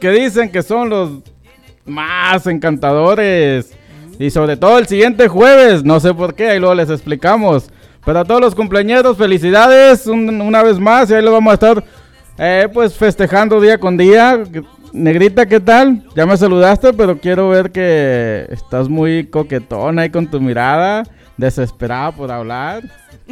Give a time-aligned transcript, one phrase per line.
[0.00, 1.10] que dicen que son los
[1.84, 3.72] más encantadores.
[4.18, 7.70] Y sobre todo el siguiente jueves, no sé por qué, ahí luego les explicamos.
[8.04, 11.84] Pero todos los cumpleaños, felicidades una vez más y ahí lo vamos a estar
[12.38, 14.42] eh, pues festejando día con día.
[14.92, 16.02] Negrita, ¿qué tal?
[16.16, 21.04] Ya me saludaste, pero quiero ver que estás muy coquetona ahí con tu mirada,
[21.36, 22.82] desesperada por hablar.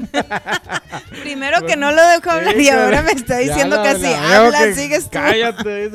[1.22, 5.04] Primero que no lo dejo hablar y ahora me está diciendo que si habla, sigues
[5.04, 5.10] tú.
[5.12, 5.90] Cállate.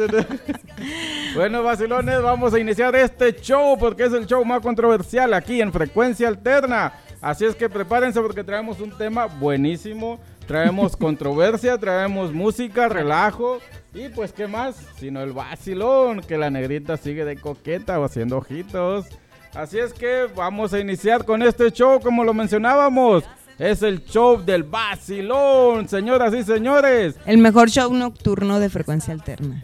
[1.36, 5.72] bueno, vacilones, vamos a iniciar este show porque es el show más controversial aquí en
[5.72, 6.94] Frecuencia Alterna.
[7.22, 10.20] Así es que prepárense porque traemos un tema buenísimo.
[10.46, 13.60] Traemos controversia, traemos música, relajo.
[13.94, 14.76] Y pues, ¿qué más?
[14.98, 19.06] Sino el vacilón, que la negrita sigue de coqueta o haciendo ojitos.
[19.54, 23.24] Así es que vamos a iniciar con este show como lo mencionábamos.
[23.60, 27.16] Es el show del vacilón, señoras y señores.
[27.26, 29.62] El mejor show nocturno de frecuencia alterna.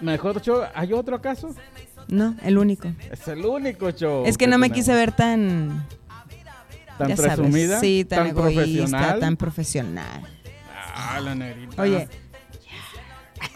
[0.00, 0.62] ¿Mejor show?
[0.74, 1.54] ¿Hay otro acaso?
[2.08, 2.88] No, el único.
[3.10, 4.24] Es el único show.
[4.26, 5.86] Es que, no me quise ver tan...
[6.98, 7.80] Tan presumida.
[7.80, 9.20] Sí, tan, profesional.
[9.20, 10.22] tan profesional.
[10.94, 11.80] Ah, la negrita.
[11.80, 12.08] Oye.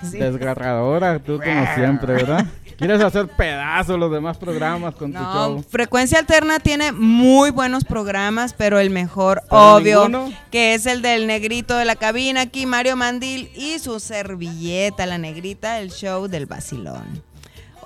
[0.01, 2.47] Desgarradora, tú como siempre, ¿verdad?
[2.77, 5.65] ¿Quieres hacer pedazos los demás programas con tu show?
[5.69, 10.09] Frecuencia Alterna tiene muy buenos programas, pero el mejor, obvio,
[10.51, 15.19] que es el del negrito de la cabina aquí, Mario Mandil, y su servilleta, la
[15.19, 17.23] negrita, el show del vacilón.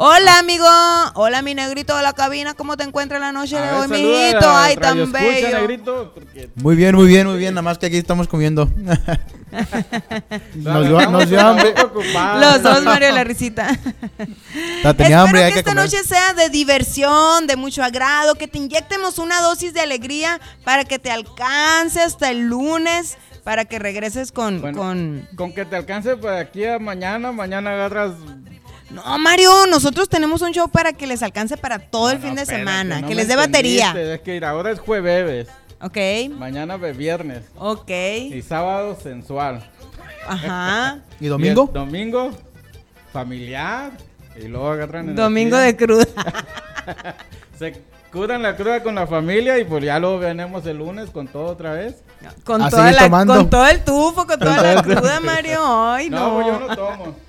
[0.00, 0.64] Hola, amigo.
[1.14, 2.54] Hola, mi negrito de la cabina.
[2.54, 4.48] ¿Cómo te encuentras la noche de hoy, mijito?
[4.48, 5.68] Ay, tan bello.
[6.54, 7.52] Muy bien, muy bien, muy bien.
[7.52, 8.70] Nada más que aquí estamos comiendo.
[10.54, 11.74] nos, dio, nos dio hambre.
[12.40, 13.76] Los dos, Mario, la risita.
[14.96, 19.40] tenía hambre, que, esta noche sea de diversión, de mucho agrado, que te inyectemos una
[19.40, 25.26] dosis de alegría para que te alcance hasta el lunes para que regreses con, con...
[25.34, 25.52] con...
[25.52, 28.12] que te alcance para aquí a mañana, mañana agarras
[28.90, 32.46] no, Mario, nosotros tenemos un show para que les alcance para todo el fin de
[32.46, 33.94] semana, que les dé batería.
[33.96, 35.48] Es que ahora es jueves.
[35.80, 35.96] Ok.
[36.30, 37.44] Mañana es viernes.
[37.56, 37.90] Ok.
[37.90, 39.62] Y sábado sensual.
[40.26, 40.98] Ajá.
[41.20, 41.70] ¿Y domingo?
[41.72, 42.30] domingo
[43.12, 43.92] familiar.
[44.36, 46.06] Y luego agarran Domingo de cruda.
[47.58, 47.82] Se
[48.12, 51.46] curan la cruda con la familia y pues ya luego venimos el lunes con todo
[51.46, 52.02] otra vez.
[52.44, 55.60] Con, toda la, con todo el tufo, con toda la cruda, Mario.
[55.64, 56.40] Ay, no.
[56.40, 57.27] No, yo no tomo.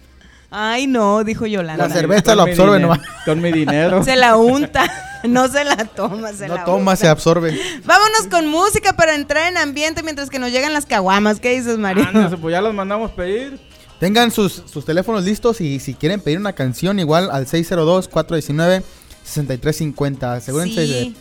[0.51, 1.87] Ay, no, dijo Yolanda.
[1.87, 2.99] La cerveza lo absorbe nomás.
[3.25, 4.03] Con mi dinero.
[4.09, 4.91] Se la unta.
[5.27, 7.59] No se la toma, se no toma, se absorbe.
[7.83, 11.41] Vámonos con música para entrar en ambiente mientras que nos llegan las caguamas.
[11.41, 12.07] ¿Qué dices, Mario?
[12.13, 13.59] Ah, pues ya los mandamos pedir.
[13.99, 20.37] Tengan sus, sus teléfonos listos y si quieren pedir una canción, igual al 602-419-6350.
[20.37, 21.13] Asegúrense de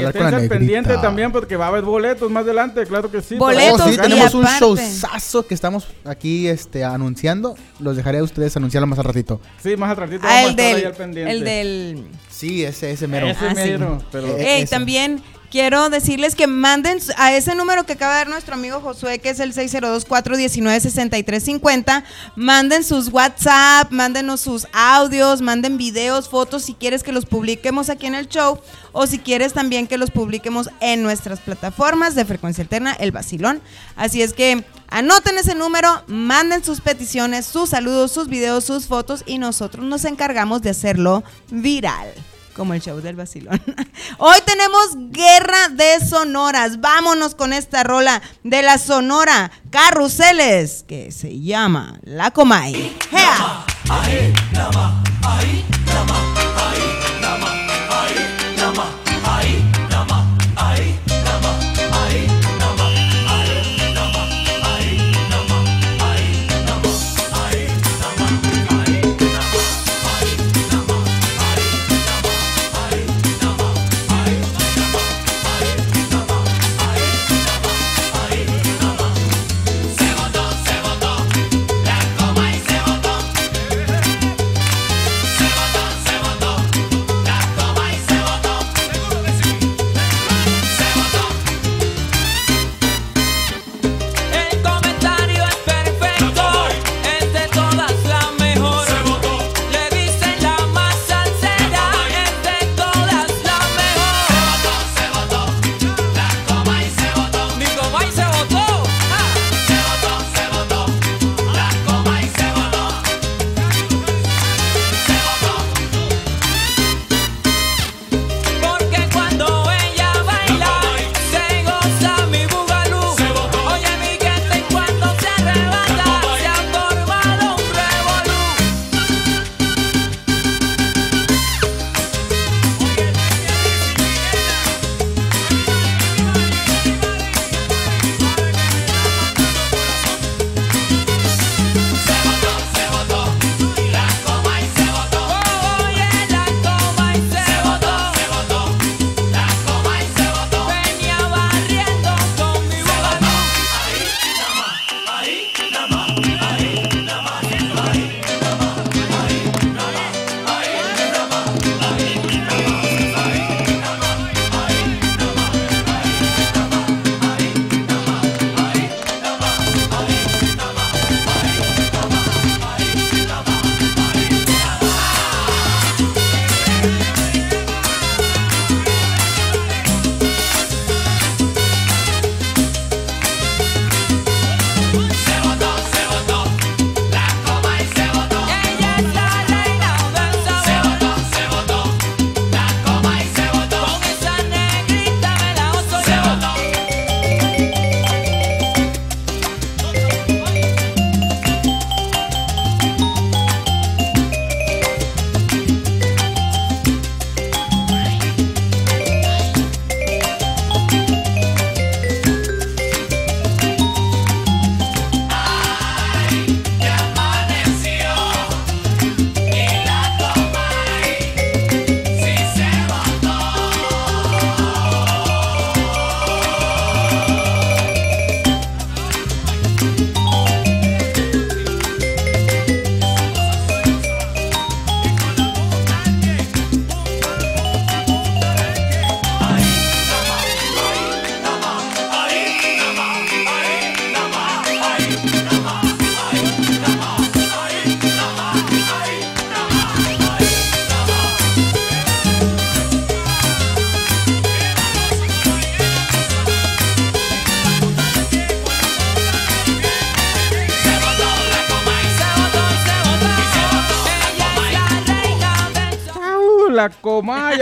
[0.00, 3.36] y, y pendiente también porque va a haber boletos más adelante, claro que sí.
[3.36, 7.54] Boletos, oh, sí, tenemos un showzazo que estamos aquí este, anunciando.
[7.78, 9.40] Los dejaré a ustedes anunciarlo más al ratito.
[9.62, 10.22] Sí, más al ratito.
[10.24, 12.04] Ah, el, del, el del...
[12.30, 13.28] Sí, ese, ese mero.
[13.28, 14.26] Ese ah, mero, pero...
[14.38, 18.80] Eh, también quiero decirles que manden a ese número que acaba de dar nuestro amigo
[18.80, 22.04] Josué, que es el 602-419-6350,
[22.36, 28.06] manden sus WhatsApp, mándenos sus audios, manden videos, fotos, si quieres que los publiquemos aquí
[28.06, 28.58] en el show
[28.92, 33.60] o si quieres también que los publiquemos en nuestras plataformas de frecuencia alterna, el vacilón.
[33.94, 39.22] Así es que anoten ese número, manden sus peticiones, sus saludos, sus videos, sus fotos
[39.26, 42.08] y nosotros nos encargamos de hacerlo viral
[42.54, 43.60] como el show del vacilón.
[44.18, 46.80] Hoy tenemos guerra de sonoras.
[46.80, 52.96] Vámonos con esta rola de la sonora Carruseles que se llama La Comay.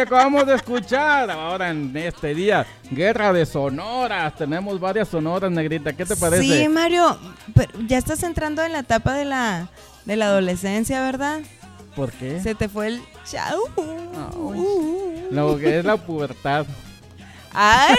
[0.06, 1.31] Comay, acabamos de escuchar.
[1.31, 4.35] Ahora en este día, guerra de sonoras.
[4.37, 5.93] Tenemos varias sonoras, negrita.
[5.93, 6.43] ¿Qué te parece?
[6.43, 7.19] Sí, Mario,
[7.55, 9.69] pero ya estás entrando en la etapa de la,
[10.05, 11.41] de la adolescencia, ¿verdad?
[11.94, 12.41] ¿Por qué?
[12.41, 13.61] Se te fue el chau.
[15.31, 16.67] Lo que es la pubertad.
[17.52, 17.97] ¡Ay!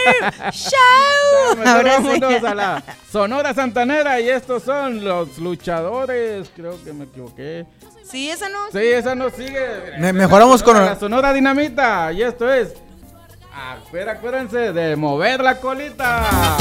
[1.57, 6.49] Vámonos a la Sonora Santanera y estos son los luchadores.
[6.55, 7.65] Creo que me equivoqué.
[8.11, 8.57] Sí, esa no.
[8.71, 9.67] Sí, esa no sigue.
[9.99, 12.73] Me- mejoramos con- la Sonora Dinamita y esto es.
[14.09, 16.57] Acuérdense de mover la colita.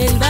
[0.00, 0.29] Selva.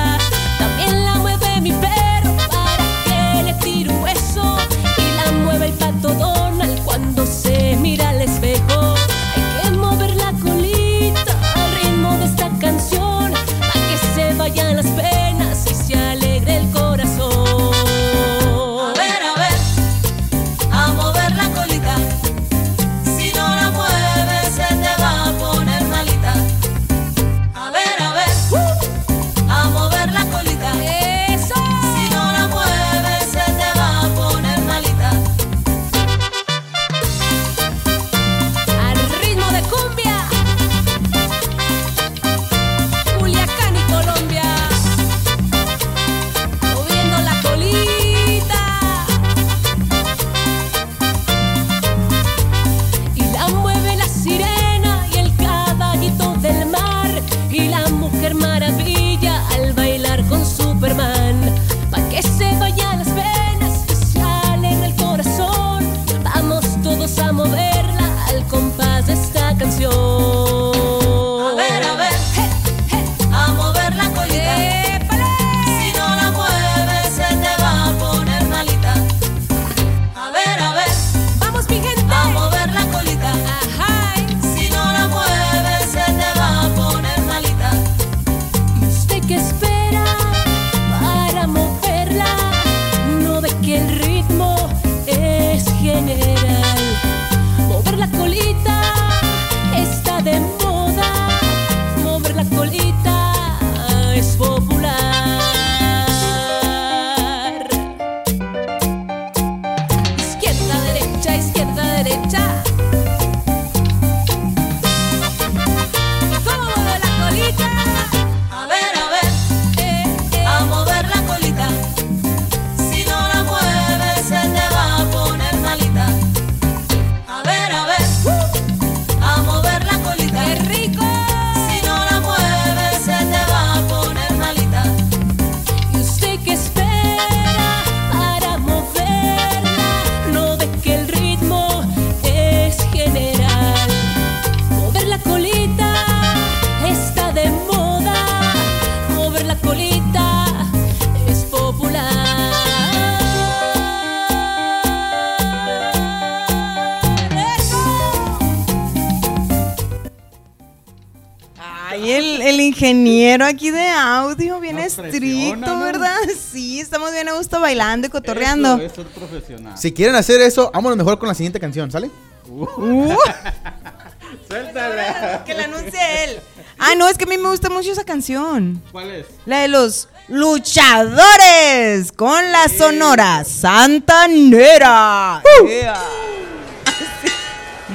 [161.90, 165.78] Ay, el, el ingeniero aquí de audio, bien Nos estricto.
[165.80, 166.16] ¿verdad?
[166.52, 168.76] Sí, estamos bien a gusto bailando y cotorreando.
[168.76, 169.76] Eso es ser profesional.
[169.76, 172.10] Si quieren hacer eso, vámonos mejor con la siguiente canción, ¿sale?
[172.48, 173.14] Uh,
[174.48, 175.42] Suéltala.
[175.44, 176.38] que la anuncie él.
[176.78, 178.80] Ah, no, es que a mí me gusta mucho esa canción.
[178.92, 179.26] ¿Cuál es?
[179.44, 185.42] La de los luchadores con la sonora santanera.
[185.66, 186.00] Yeah.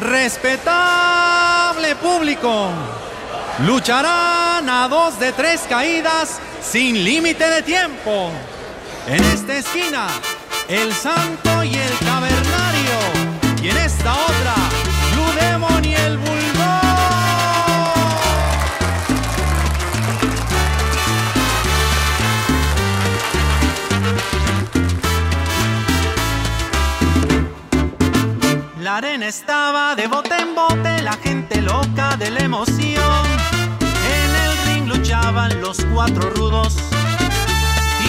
[0.02, 2.70] Respetable público,
[3.60, 8.32] lucharán a dos de tres caídas sin límite de tiempo.
[9.08, 10.08] En esta esquina,
[10.68, 12.98] el santo y el cavernario.
[13.62, 14.56] Y en esta otra,
[15.14, 16.36] Blue Demon y el bulldog.
[28.82, 33.25] La arena estaba de bote en bote, la gente loca de la emoción
[35.36, 36.78] estaban los cuatro rudos,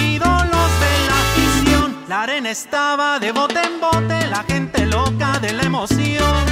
[0.01, 1.97] ídolos de la afición.
[2.09, 6.45] La arena estaba de bote en bote, la gente loca de la emoción.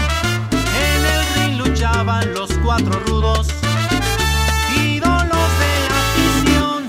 [0.51, 3.47] En el ring luchaban los cuatro rudos,
[4.77, 6.83] ídolos de la afición.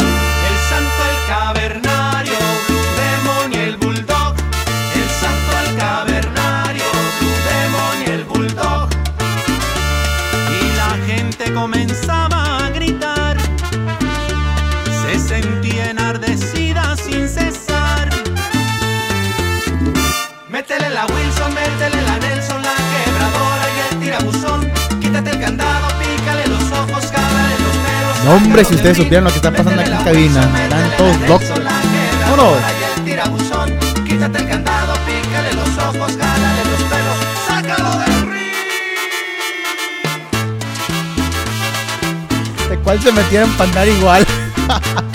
[0.50, 2.38] El santo, el cavernario,
[2.68, 4.34] Blue Demon y el Bulldog.
[4.96, 6.86] El santo, el cavernario,
[7.20, 8.89] Blue Demon y el Bulldog.
[10.60, 12.25] Y la gente comenzaba
[28.27, 31.50] Hombre, si ustedes supieran lo que está pasando aquí en cabina, están todos locos.
[32.22, 32.58] Vámonos.
[42.70, 44.25] ¿De cuál se metieron para andar igual?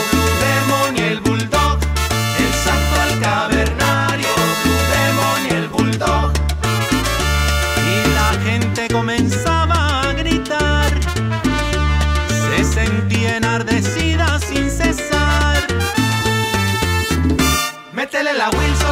[18.21, 18.90] Métele la Wilson,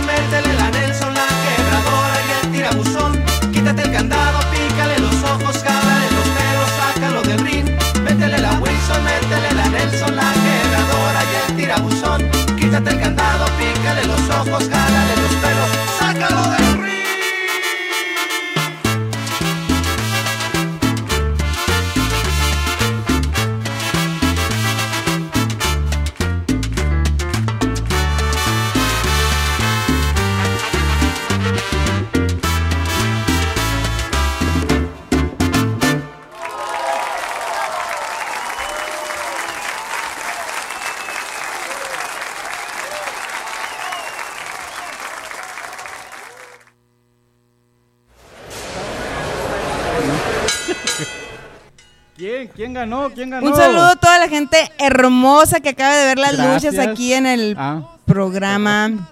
[53.10, 53.16] ganó?
[53.16, 53.48] ¿Quién ganó?
[53.48, 56.74] Un saludo a toda la gente hermosa que acaba de ver las Gracias.
[56.76, 57.96] luces aquí en el Ah.
[58.06, 59.10] programa.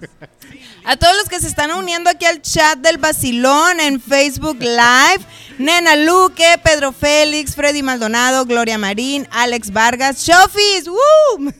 [0.84, 5.22] A todos los que se están uniendo aquí al chat del Basilón en Facebook Live.
[5.58, 11.52] Nena Luque, Pedro Félix, Freddy Maldonado, Gloria Marín, Alex Vargas, Chofis, ¡woo!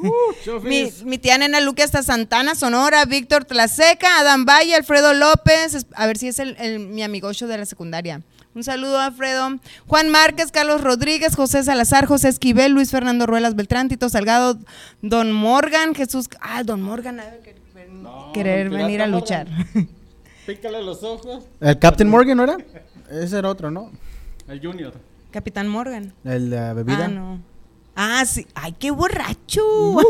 [0.45, 1.03] Chofis.
[1.03, 6.07] mi, mi tía Nena Luque hasta Santana, Sonora, Víctor Tlaseca, Adam Valle, Alfredo López, a
[6.07, 8.23] ver si es el, el- mi amigocho de la secundaria.
[8.59, 9.61] Un saludo, Alfredo.
[9.87, 14.59] Juan Márquez, Carlos Rodríguez, José Salazar, José Esquivel, Luis Fernando Ruelas Beltrán, Tito Salgado,
[15.01, 16.29] Don Morgan, Jesús.
[16.41, 17.55] Ah, Don Morgan, ha de
[18.35, 19.47] querer, venir a luchar.
[20.49, 21.45] Pícale los ojos.
[21.61, 22.57] ¿El Captain Morgan no era?
[23.09, 23.93] Ese era otro, ¿no?
[24.49, 24.93] El Junior.
[25.31, 26.13] Capitán Morgan.
[26.25, 27.05] El de la bebida.
[27.05, 27.39] Ah, no.
[28.01, 28.47] Ah, sí.
[28.55, 29.61] Ay, qué borracho.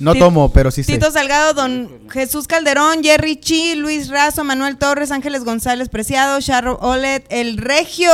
[0.00, 0.92] No Ti- tomo, pero sí sé.
[0.92, 6.78] Tito Salgado, Don Jesús Calderón, Jerry Chi, Luis Razo, Manuel Torres, Ángeles González Preciado, Charro
[6.80, 8.10] Olet, El Regio,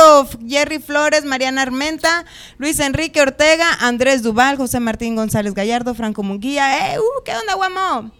[0.47, 2.25] Jerry Flores, Mariana Armenta,
[2.59, 6.93] Luis Enrique Ortega, Andrés Duval, José Martín González Gallardo, Franco Munguía.
[6.93, 8.11] ¡Eh, uh, qué onda, guamo!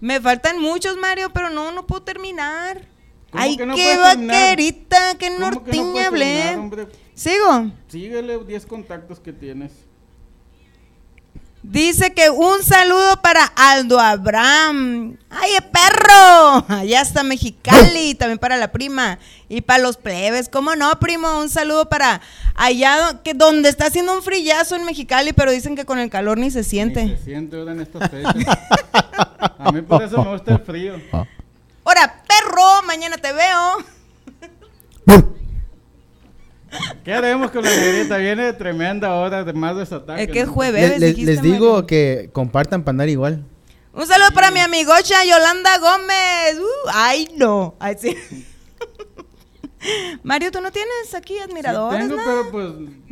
[0.00, 2.86] Me faltan muchos, Mario, pero no, no puedo terminar.
[3.30, 6.88] ¿Cómo Ay, que no qué vaquerita, qué ¿Cómo que no norteña hablé.
[7.14, 7.72] Sigo.
[7.88, 9.85] Síguele 10 contactos que tienes.
[11.68, 15.16] Dice que un saludo para Aldo Abraham.
[15.28, 16.64] ¡Ay, perro!
[16.68, 19.18] Allá está Mexicali, también para la prima.
[19.48, 21.40] Y para los plebes, ¿cómo no, primo?
[21.40, 22.20] Un saludo para
[22.54, 26.38] allá que donde está haciendo un frillazo en Mexicali, pero dicen que con el calor
[26.38, 27.08] ni se Ni siente.
[27.18, 28.34] se siente ahora en estas fechas.
[29.58, 30.94] A mí por eso me gusta el frío.
[31.82, 32.82] ¡Hora, perro!
[32.86, 33.84] Mañana te veo.
[37.04, 38.16] ¿Qué haremos con la negrita?
[38.18, 40.22] Viene tremenda hora de más desataque.
[40.24, 41.86] Es que es jueves, Les, les- dijiste, les digo Mario.
[41.86, 43.44] que compartan para andar igual.
[43.92, 46.58] Un saludo para mi amigocha Yolanda Gómez.
[46.60, 47.74] Uh, ¡Ay, no!
[47.80, 48.16] Ay, sí.
[50.22, 52.00] Mario, ¿tú no tienes aquí Sí admiradores?
[52.08, 52.22] tengo, no?
[52.24, 52.66] pero pues.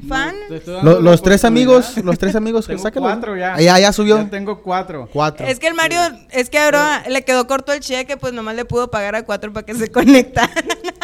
[0.09, 0.35] ¿Fan?
[0.83, 3.13] Lo- los tres amigos, los tres amigos que Tengo sáquenlos.
[3.13, 3.55] cuatro ya.
[3.55, 4.19] Ah, ya, ya subió.
[4.19, 5.09] Ya tengo cuatro.
[5.13, 5.47] Cuatro.
[5.47, 5.99] Es que el Mario,
[6.31, 9.53] es que ahora le quedó corto el cheque, pues nomás le pudo pagar a cuatro
[9.53, 10.51] para que se conectaran.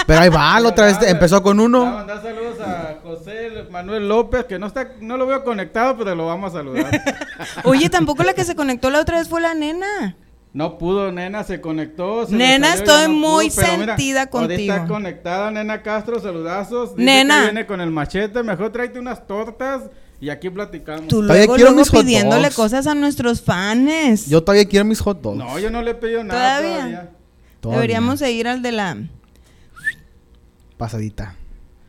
[0.06, 1.86] Pero ahí va, la otra vez empezó con Voy a uno.
[1.86, 6.26] mandar saludos a José Manuel López, que no está, no lo veo conectado, pero lo
[6.26, 6.90] vamos a saludar.
[7.64, 10.16] Oye, tampoco la que se conectó la otra vez fue la nena.
[10.52, 12.26] No pudo, nena, se conectó.
[12.26, 14.72] se Nena, estoy no muy sentida contigo.
[14.74, 16.96] está conectada, nena Castro, saludazos.
[16.96, 17.36] Dice Nena.
[17.38, 19.84] que viene con el machete, mejor tráete unas tortas
[20.20, 21.06] y aquí platicamos.
[21.06, 22.56] Tú Todavía luego, quiero luego mis hot pidiéndole dogs.
[22.56, 24.26] cosas a nuestros fans.
[24.26, 25.38] Yo todavía quiero mis hot dogs.
[25.38, 26.76] No, yo no le he pedido nada ¿Todavía?
[26.78, 27.10] todavía.
[27.60, 27.80] Todavía.
[27.82, 28.96] Deberíamos de ir al de la...
[30.76, 31.36] Pasadita.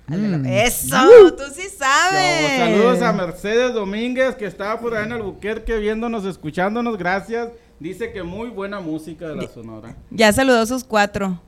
[0.08, 0.46] Mm.
[0.46, 0.98] Eso,
[1.38, 2.60] tú sí sabes.
[2.60, 6.98] Yo, saludos a Mercedes Domínguez, que estaba por ahí en Albuquerque viéndonos, escuchándonos.
[6.98, 7.50] Gracias.
[7.82, 9.96] Dice que muy buena música de la Sonora.
[10.12, 11.42] Ya saludó a sus cuatro.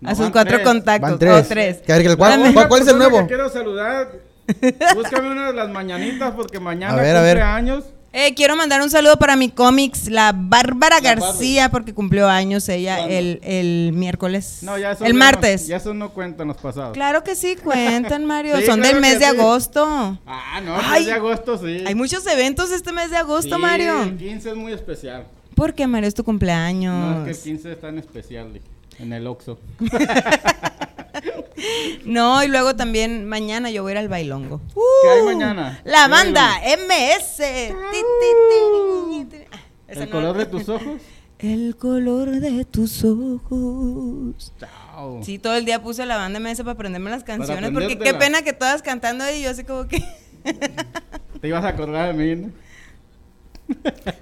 [0.00, 0.66] No, a sus cuatro tres.
[0.66, 1.10] contactos.
[1.10, 1.32] Van tres.
[1.32, 1.82] Oh, tres.
[2.16, 3.20] ¿cuál- cuál es el nuevo?
[3.20, 4.10] que quiero saludar.
[4.96, 7.42] Búscame una de las mañanitas porque mañana A ver, a cumple ver.
[7.42, 7.84] años.
[8.12, 12.68] Eh, quiero mandar un saludo para mi cómics, la Bárbara La García, porque cumplió años
[12.68, 14.58] ella el, el miércoles.
[14.62, 15.62] No, ya eso el martes.
[15.62, 16.94] No, ya eso no cuentan los pasados.
[16.94, 18.56] Claro que sí, cuentan, Mario.
[18.56, 19.36] Sí, Son claro del mes de sí.
[19.38, 20.18] agosto.
[20.26, 21.84] Ah, no, el de agosto sí.
[21.86, 24.02] Hay muchos eventos este mes de agosto, Sí, Mario.
[24.02, 25.26] El 15 es muy especial.
[25.56, 26.06] ¿Por qué, Mario?
[26.06, 26.94] Es tu cumpleaños.
[26.94, 28.60] No, es que el 15 es tan especial
[29.00, 29.58] en el Oxxo.
[32.04, 34.60] No, y luego también mañana yo voy a ir al bailongo.
[35.02, 35.80] ¿Qué hay Uh, mañana?
[35.84, 37.40] La ¿Qué banda MS.
[39.50, 41.00] Ah, ¿El no- color de tus ojos?
[41.38, 44.52] El color de tus ojos.
[44.60, 45.20] Chao.
[45.24, 47.70] Sí, todo el día puse la banda MS para aprenderme las canciones.
[47.72, 49.98] Porque qué pena que todas cantando y yo así como que.
[51.40, 52.52] Te ibas a acordar de mí, ¿no?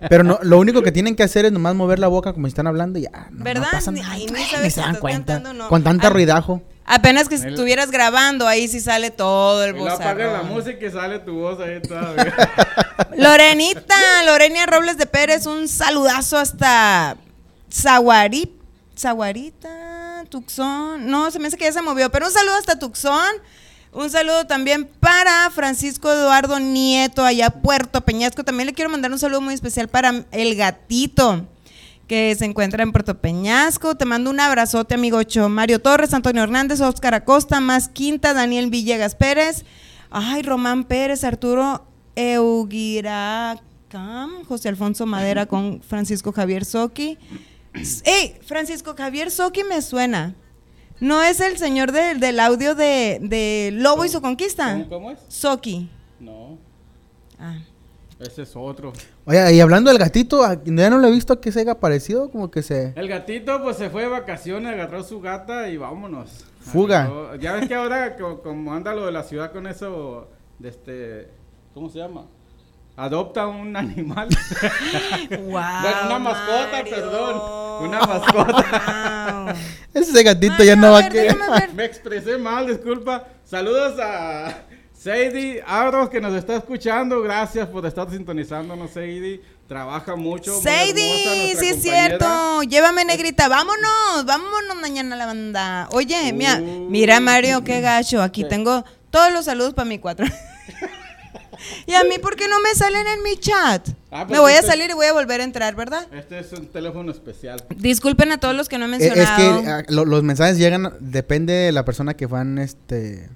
[0.09, 2.51] Pero no, lo único que tienen que hacer es nomás mover la boca como si
[2.51, 3.29] están hablando y ya.
[3.31, 3.67] No, ¿Verdad?
[3.67, 4.09] No pasa nada.
[4.11, 5.35] ay, ni Ni sabes se si dan cuenta.
[5.35, 5.69] cantando o no.
[5.69, 6.11] Con tanta Ah.
[6.11, 6.63] ruidajo.
[6.87, 10.51] Apenas que estuvieras grabando, ahí sí sale todo el no apagas la voz.
[10.51, 12.35] música y sale tu voz ahí todavía.
[13.17, 13.95] Lorenita,
[14.27, 17.17] Lorenia Robles de Pérez, un saludazo hasta
[17.73, 18.53] Zaguari,
[18.99, 21.07] Zaguarita, Tucson.
[21.11, 23.33] No, se me hace que ya se movió, pero un saludo hasta Tucson.
[23.95, 28.43] Un saludo también para Francisco Eduardo Nieto, allá Puerto Peñasco.
[28.43, 31.47] También le quiero mandar un saludo muy especial para el gatito
[32.09, 33.95] que se encuentra en Puerto Peñasco.
[33.95, 35.49] Te mando un abrazote, amigocho.
[35.49, 39.65] Mario Torres, Antonio Hernández, Óscar Acosta, Más Quinta, Daniel Villegas Pérez.
[40.11, 43.63] Ay, Román Pérez, Arturo Eugiracam,
[44.49, 47.17] José Alfonso Madera con Francisco Javier Soki.
[48.05, 48.39] ¡Ey!
[48.45, 50.35] Francisco Javier Soki me suena.
[51.05, 54.73] ¿No es el señor del- del audio de, de Lobo y su conquista?
[54.73, 55.19] ¿Cómo, cómo es?
[55.29, 55.91] Soki.
[56.19, 56.57] No,
[57.39, 57.59] Ah.
[58.21, 58.93] ese es otro.
[59.27, 62.31] Oye, y hablando del gatito, ¿a- ya no lo he visto que se haya parecido,
[62.31, 62.95] como que se...
[62.97, 66.47] El gatito pues se fue de vacaciones, agarró su gata y vámonos.
[66.61, 67.05] Fuga.
[67.05, 70.69] Agarró- Ya ves que ahora co- como anda lo de la ciudad con eso, de
[70.71, 71.29] este,
[71.75, 72.25] ¿cómo se llama?
[72.97, 74.29] Adopta un animal.
[75.31, 76.95] Wow, una mascota, Mario.
[76.95, 77.64] perdón.
[77.83, 79.45] Una mascota.
[79.47, 79.55] Wow.
[80.03, 81.37] Ese gatito Ay, ya no a va a querer.
[81.75, 83.25] Me expresé mal, disculpa.
[83.45, 87.21] Saludos a Sadie Abros que nos está escuchando.
[87.23, 89.41] Gracias por estar sintonizándonos, Sadie.
[89.69, 90.61] Trabaja mucho.
[90.61, 92.07] Sadie, sí es compañera.
[92.19, 92.63] cierto.
[92.65, 93.49] Llévame, negrita.
[93.49, 95.89] Vámonos, vámonos mañana a la banda.
[95.93, 96.89] Oye, mira, Uh.
[96.91, 98.21] mira, Mario, qué gacho.
[98.23, 98.49] Aquí ¿Qué?
[98.49, 100.27] tengo todos los saludos para mi cuatro.
[101.87, 103.89] y a mí, ¿por qué no me salen en mi chat?
[104.11, 106.07] Ah, me pues voy a salir y voy a volver a entrar, ¿verdad?
[106.13, 107.65] Este es un teléfono especial.
[107.77, 109.63] Disculpen a todos los que no he Eh, Es mencionado.
[109.63, 113.29] que ah, lo- los mensajes llegan, depende de la persona que van, este...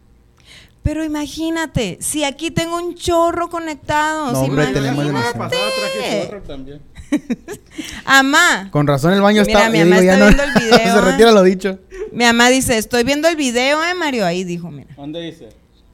[0.82, 4.32] Pero imagínate, si aquí tengo un chorro conectados.
[4.32, 4.80] No, hombre, imagínate.
[4.86, 5.38] tenemos demasiado.
[5.38, 5.62] pasada
[6.00, 6.80] traje chorro también.
[8.04, 9.70] Amá, Con razón el baño Mira, está...
[9.70, 11.00] mi mamá digo, está no- viendo el video, se ¿eh?
[11.00, 11.78] retira lo dicho.
[12.12, 14.24] mi mamá dice, estoy viendo el video, eh, Mario.
[14.24, 14.88] Ahí dijo, mira.
[14.96, 15.48] ¿Dónde dice?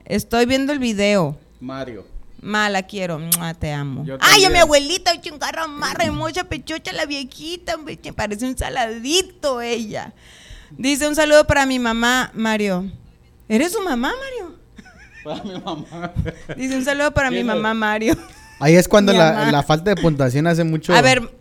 [0.05, 1.39] Estoy viendo el video.
[1.61, 2.05] Mario.
[2.45, 4.05] Mala quiero, Mua, te amo.
[4.05, 4.53] Yo Ay, yo también.
[4.53, 10.13] mi abuelita, chungarra, marra, mucha pechocha, la viejita, hombre, que parece un saladito ella.
[10.71, 12.85] Dice un saludo para mi mamá, Mario.
[13.49, 14.57] ¿Eres su mamá, Mario?
[15.25, 16.13] Para mi mamá.
[16.57, 18.15] Dice un saludo para mi mamá, Mario.
[18.61, 20.95] Ahí es cuando la, la falta de puntuación hace mucho...
[20.95, 21.33] A ver,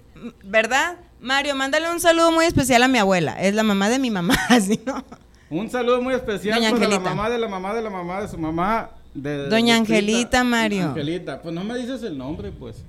[0.46, 0.96] ¿verdad?
[1.20, 3.34] Mario, mándale un saludo muy especial a mi abuela.
[3.42, 5.04] Es la mamá de mi mamá, así, ¿no?
[5.50, 7.10] Un saludo muy especial para la Angelita.
[7.10, 8.90] mamá de la mamá de la mamá de su mamá.
[9.14, 10.86] De, Doña de Angelita, Mario.
[10.90, 12.84] Angelita, pues no me dices el nombre, pues.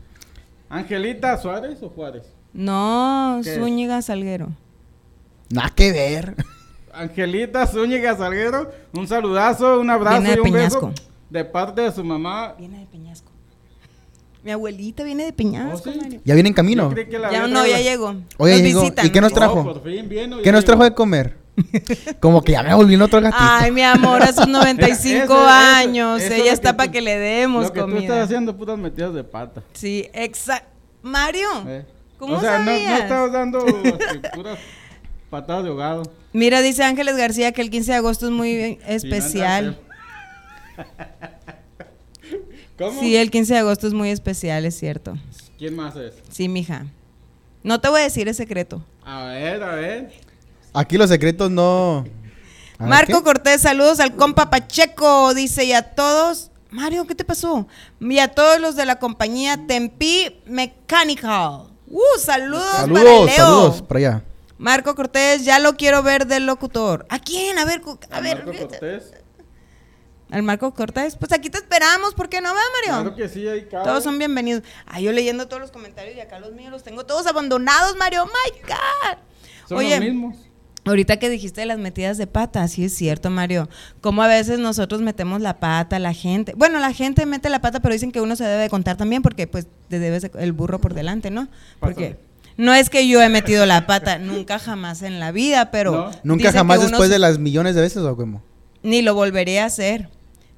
[0.68, 2.24] ¿Angelita Suárez o Juárez?
[2.52, 3.40] No.
[3.44, 4.48] Zúñiga Salguero.
[5.50, 6.34] Nada que ver.
[6.92, 10.86] Angelita Zúñiga Salguero, un saludazo, un abrazo Viene de y un Peñasco.
[10.88, 12.54] beso de parte de su mamá.
[12.58, 13.30] Viene de Peñasco.
[14.44, 15.98] Mi abuelita viene de Peñasco, ¿Oh, sí?
[15.98, 16.20] Mario.
[16.24, 16.94] ¿Ya viene en camino?
[17.32, 18.14] Ya no, ya llegó.
[18.38, 18.80] Oye, Nos llegó.
[18.82, 19.06] visitan.
[19.06, 19.64] ¿Y qué nos No, trajo?
[19.64, 21.36] por fin viene, ¿Qué nos trajo de comer?
[22.20, 23.38] Como que ya me volví en otro gatito.
[23.40, 26.20] Ay, mi amor, a sus 95 Eso, eso, años.
[26.22, 28.00] eso Ella está para tú- que le demos Lo que tú comida.
[28.02, 29.62] estás haciendo putas metidas de pata.
[29.72, 30.68] Sí, exacto.
[31.02, 31.84] Mario, ¿eh?
[32.18, 33.00] ¿cómo o sea, no, no sabías?
[33.02, 34.58] estabas dando este, puras
[35.30, 36.02] patadas de ahogado.
[36.32, 39.78] Mira, dice Ángeles García que el 15 de agosto es muy especial.
[42.78, 43.00] ¿Cómo?
[43.00, 45.16] Sí, el 15 de agosto es muy especial, es cierto.
[45.58, 46.14] ¿Quién más es?
[46.30, 46.86] Sí, mija.
[47.62, 48.84] No te voy a decir el secreto.
[49.04, 50.12] A ver, a ver.
[50.74, 52.04] Aquí los secretos no...
[52.78, 53.22] A Marco ¿qué?
[53.22, 57.68] Cortés, saludos al compa Pacheco, dice, y a todos, Mario, ¿qué te pasó?
[58.00, 61.68] Y a todos los de la compañía Tempi Mechanical.
[61.86, 63.36] Uh, saludos, para Saludos, Leo.
[63.36, 64.24] saludos, para allá.
[64.58, 67.06] Marco Cortés, ya lo quiero ver del locutor.
[67.08, 67.58] ¿A quién?
[67.58, 68.44] A ver, a ver.
[68.44, 69.12] Marco Cortés.
[70.32, 71.16] Al Marco Cortés.
[71.16, 73.02] Pues aquí te esperamos, ¿por qué no va, Mario?
[73.02, 73.84] Claro que sí, ahí cabe.
[73.84, 74.64] Todos son bienvenidos.
[74.86, 78.24] Ah, yo leyendo todos los comentarios y acá los míos los tengo todos abandonados, Mario.
[78.24, 79.18] Oh my God.
[79.68, 80.36] Son Oye, los mismos.
[80.84, 83.68] Ahorita que dijiste de las metidas de pata, sí es cierto, Mario.
[84.00, 86.52] Como a veces nosotros metemos la pata, la gente.
[86.56, 89.22] Bueno, la gente mete la pata, pero dicen que uno se debe de contar también
[89.22, 91.48] porque pues te debes de- el burro por delante, ¿no?
[91.80, 92.18] Porque
[92.56, 96.10] no es que yo he metido la pata, nunca jamás en la vida, pero No.
[96.22, 98.42] Nunca jamás después se- de las millones de veces o cómo.
[98.82, 100.08] ni lo volveré a hacer.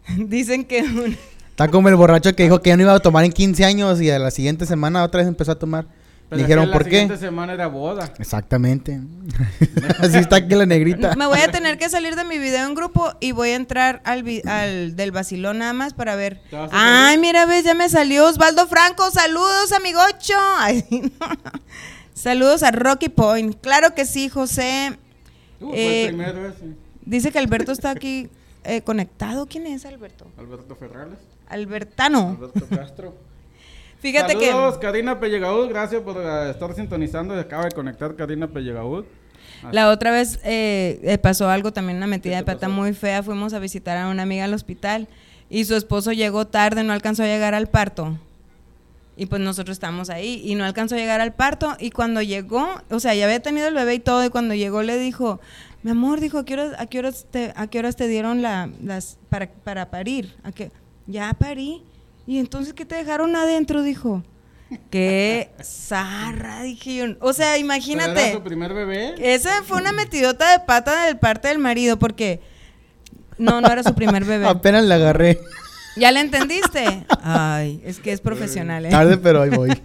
[0.17, 1.17] dicen que uno-
[1.51, 4.01] Está como el borracho que dijo que ya no iba a tomar en 15 años
[4.03, 5.87] y a la siguiente semana otra vez empezó a tomar.
[6.29, 6.91] Pero es Dijeron, la ¿por qué?
[6.91, 8.13] siguiente semana era boda.
[8.19, 9.01] Exactamente.
[10.01, 11.15] Así está aquí la negrita.
[11.15, 14.01] Me voy a tener que salir de mi video en grupo y voy a entrar
[14.05, 16.41] al, al del vacilón nada más para ver.
[16.51, 19.09] ¿Te vas a Ay, mira, ves, ya me salió Osvaldo Franco.
[19.13, 20.35] Saludos, amigocho.
[20.59, 21.29] Ay, no.
[22.13, 23.57] Saludos a Rocky Point.
[23.61, 24.99] Claro que sí, José.
[25.61, 26.65] Uh, Eh, fue el primero ese.
[27.03, 28.29] Dice que Alberto está aquí
[28.65, 29.47] eh, conectado.
[29.47, 30.27] ¿Quién es Alberto?
[30.39, 31.19] Alberto Ferrales.
[31.49, 32.37] Albertano.
[32.41, 33.15] Alberto Castro.
[34.07, 35.69] Fíjate Saludos, que Karina Pellegaud.
[35.69, 37.35] Gracias por eh, estar sintonizando.
[37.35, 39.05] Se acaba de conectar Karina Pellegaud.
[39.73, 42.73] la otra vez eh, eh, pasó algo también, una metida ¿Qué de pata pasó?
[42.73, 43.25] muy fea.
[43.25, 45.09] Fuimos a visitar a una amiga al hospital
[45.51, 48.17] y su esposo llegó tarde, no alcanzó a llegar al parto.
[49.17, 51.77] Y pues nosotros estábamos ahí y no alcanzó a llegar al parto.
[51.81, 54.25] Y cuando llegó, o sea, ya había tenido el bebé y todo.
[54.25, 55.41] Y cuando llegó le dijo,
[55.83, 58.41] mi amor, dijo, ¿a qué horas, a qué horas, te, a qué horas te dieron
[58.41, 60.37] la, las para, para parir?
[60.45, 60.71] ¿A qué?
[61.09, 61.83] Ya parí.
[62.27, 63.83] Y entonces, ¿qué te dejaron adentro?
[63.83, 64.23] Dijo.
[64.91, 67.05] Qué zarra, dije yo.
[67.21, 68.21] O sea, ¿Pero imagínate.
[68.21, 69.15] ¿Era su primer bebé?
[69.19, 72.41] Esa fue una metidota de pata del parte del marido, porque
[73.39, 74.47] no, no era su primer bebé.
[74.49, 75.39] Apenas la agarré.
[75.97, 77.07] ¿Ya le entendiste?
[77.23, 78.91] Ay, es que es profesional, ¿eh?
[78.91, 79.71] Tarde, pero ahí voy.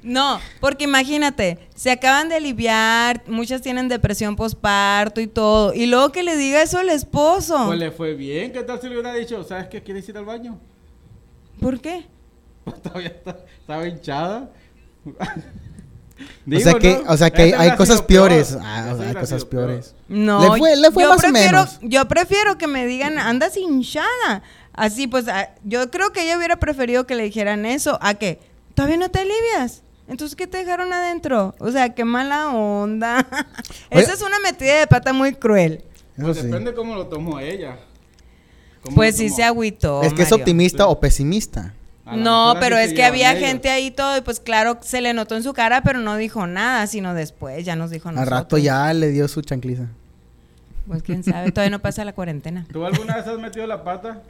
[0.00, 6.12] No, porque imagínate, se acaban de aliviar, muchas tienen depresión postparto y todo, y luego
[6.12, 7.66] que le diga eso al esposo.
[7.66, 8.52] Pues le fue bien.
[8.52, 9.82] ¿Qué tal si le hubiera dicho, ¿sabes qué?
[9.82, 10.60] ¿Quieres ir al baño?
[11.60, 12.06] ¿Por qué?
[12.82, 14.50] Todavía está, estaba hinchada.
[16.52, 18.56] o sea que, o sea que hay, cosas peores.
[18.60, 19.66] Ah, o sea, hay cosas peor.
[19.66, 19.94] peores.
[20.08, 21.78] No, Le fue- le fue yo más o prefiero, menos.
[21.82, 24.42] Yo prefiero que me digan, andas hinchada.
[24.72, 28.38] Así pues, ah, yo creo que ella hubiera preferido que le dijeran eso, a que
[28.74, 29.82] todavía no te alivias.
[30.06, 31.54] Entonces, ¿qué te dejaron adentro?
[31.58, 33.26] O sea, qué mala onda.
[33.90, 35.84] Esa es una metida de pata muy cruel.
[36.16, 36.46] Pues sí.
[36.46, 37.78] depende cómo lo tomó ella.
[38.82, 40.02] ¿Cómo Pues sí se agüitó.
[40.02, 40.42] Es que es Mario.
[40.44, 41.74] optimista o pesimista.
[42.10, 43.44] No, pero es que había ellos.
[43.44, 46.46] gente ahí todo y pues claro, se le notó en su cara, pero no dijo
[46.46, 48.38] nada, sino después ya nos dijo Al nosotros.
[48.40, 49.88] rato ya le dio su chancliza.
[50.86, 52.64] Pues quién sabe, todavía no pasa la cuarentena.
[52.72, 54.22] ¿Tú alguna vez has metido la pata?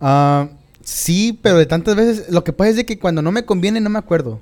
[0.00, 0.48] Ah,
[0.82, 2.28] sí, pero de tantas veces.
[2.30, 4.40] Lo que pasa es de que cuando no me conviene no me acuerdo.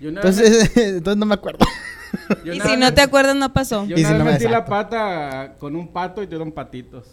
[0.00, 1.64] Yo una vez Entonces, entonces no me acuerdo.
[2.44, 3.86] yo Y si vez no te acuerdas, no pasó.
[3.86, 6.52] Yo Y una si vez no me metí la pata con un pato y dieron
[6.52, 7.06] patitos.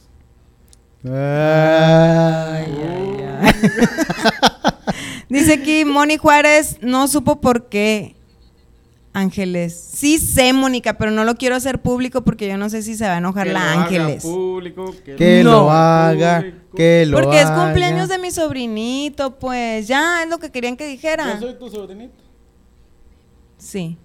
[1.08, 2.74] Ay.
[5.30, 8.16] Dice aquí, Moni Juárez no supo por qué.
[9.14, 9.74] Ángeles.
[9.94, 13.08] Sí sé, Mónica, pero no lo quiero hacer público porque yo no sé si se
[13.08, 14.24] va a enojar Que la lo haga Ángeles.
[14.24, 16.76] público, que, lo haga, Público.
[16.76, 20.86] que lo Porque es cumpleaños de mi sobrinito, pues ya es lo que querían que
[20.86, 21.36] dijera.
[21.36, 22.14] Yo soy tu sobrinito.
[23.58, 23.98] Sí.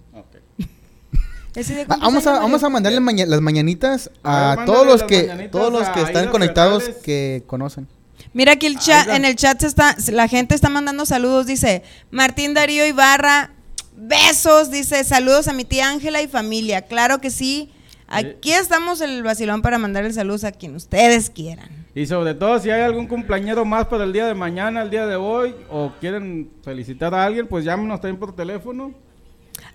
[1.87, 5.71] Vamos a, vamos a mandarle maña- las mañanitas A a, ver, todos los que todos
[5.71, 7.87] los que están conectados que conocen.
[8.33, 11.83] Mira aquí el chat, en el chat se está, la gente está mandando saludos, dice
[12.11, 13.51] Martín Darío Ibarra,
[13.97, 17.71] besos, dice saludos a mi tía Ángela y familia, claro que sí.
[18.07, 21.69] Aquí estamos en el vacilón para mandarle saludos a quien ustedes quieran.
[21.95, 25.07] Y sobre todo, si hay algún cumpleañero más para el día de mañana, el día
[25.07, 28.93] de hoy, o quieren felicitar a alguien, pues llámenos también por teléfono.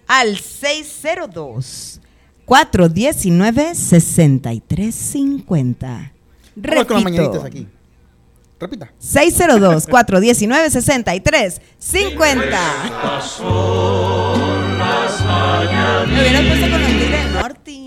[0.06, 2.00] Al 602
[2.44, 6.12] 419 6350.
[6.54, 7.46] Vamos con las mañanitas Repito.
[7.46, 7.66] aquí.
[8.58, 8.90] Repita.
[8.98, 12.58] 602 419 6350.
[16.06, 17.86] Me hubieras puesto con los tigres del norte.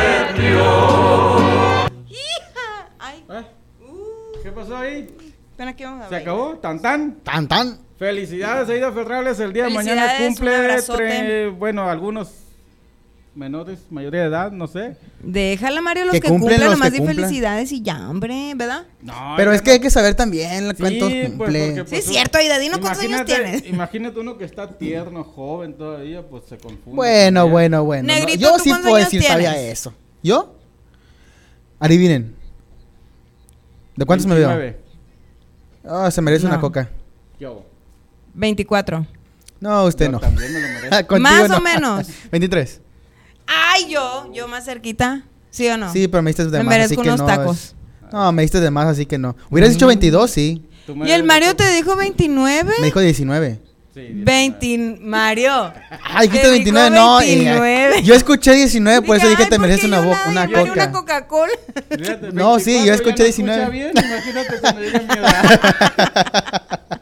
[5.79, 6.21] vamos a ¿Se bailar.
[6.21, 6.55] acabó?
[6.57, 7.15] ¿Tan tan?
[7.23, 7.79] Tan, tan.
[7.97, 9.39] Felicidades, Aida Ferrales.
[9.39, 11.03] El día de mañana cumple, abrazote.
[11.03, 12.29] tre- bueno, algunos
[13.33, 14.97] menores, mayoría de edad, no sé.
[15.23, 17.15] Déjala, Mario, los Que que, cumplen cumplen, los nomás que di cumplan.
[17.17, 18.83] felicidades y ya, hombre, ¿verdad?
[19.01, 21.37] No, Pero es que no- hay que saber también Sí, cuántos pues, cumple.
[21.37, 23.65] porque, Sí, pues, es cierto, Aida, dinos cuántos años tienes.
[23.67, 26.95] Imagínate uno que está tierno, joven todavía, pues se confunde.
[26.95, 28.07] Bueno, bueno, bueno.
[28.07, 29.71] no, Negrito, Yo ¿tú sí puedo decir todavía tienes?
[29.79, 29.93] eso.
[30.23, 30.55] ¿Yo?
[31.79, 32.35] Adivinen.
[33.95, 34.73] ¿De cuántos me veo?
[35.83, 36.05] 29.
[36.05, 36.51] Ah, se merece No.
[36.51, 36.89] una coca.
[37.39, 37.65] Yo.
[38.33, 39.05] 24.
[39.59, 40.19] No, usted Yo no.
[40.19, 41.19] También me lo merezco.
[41.19, 41.57] Más no.
[41.57, 42.07] o menos.
[42.31, 42.81] 23.
[43.47, 45.23] Ay, yo, yo más cerquita.
[45.49, 45.91] ¿Sí o no?
[45.91, 47.25] Sí, pero me diste de Me más, así merezco que unos no.
[47.25, 47.57] tacos.
[47.57, 47.75] es-
[48.11, 49.35] No, me diste de más, así que no.
[49.49, 50.65] Hubieras dicho 22, sí.
[50.85, 52.71] Tú me ¿Y el Mario te dijo 29?
[52.79, 53.59] Me dijo 19.
[53.93, 54.23] Sí, 19.
[54.25, 54.99] 20.
[55.01, 55.51] Mario.
[55.53, 57.21] Ah, dijiste Te 29, dijo no.
[57.21, 58.03] eh, 29.
[58.03, 60.73] yo escuché 19, por eso Dije, "Ay, te ¿por mereces una, una quiero coca.
[60.73, 61.51] una Coca-Cola.
[62.31, 63.61] No, sí, yo 24 escuché ya no 19.
[63.61, 66.81] escucha bien, imagínate cuando diga mi edad.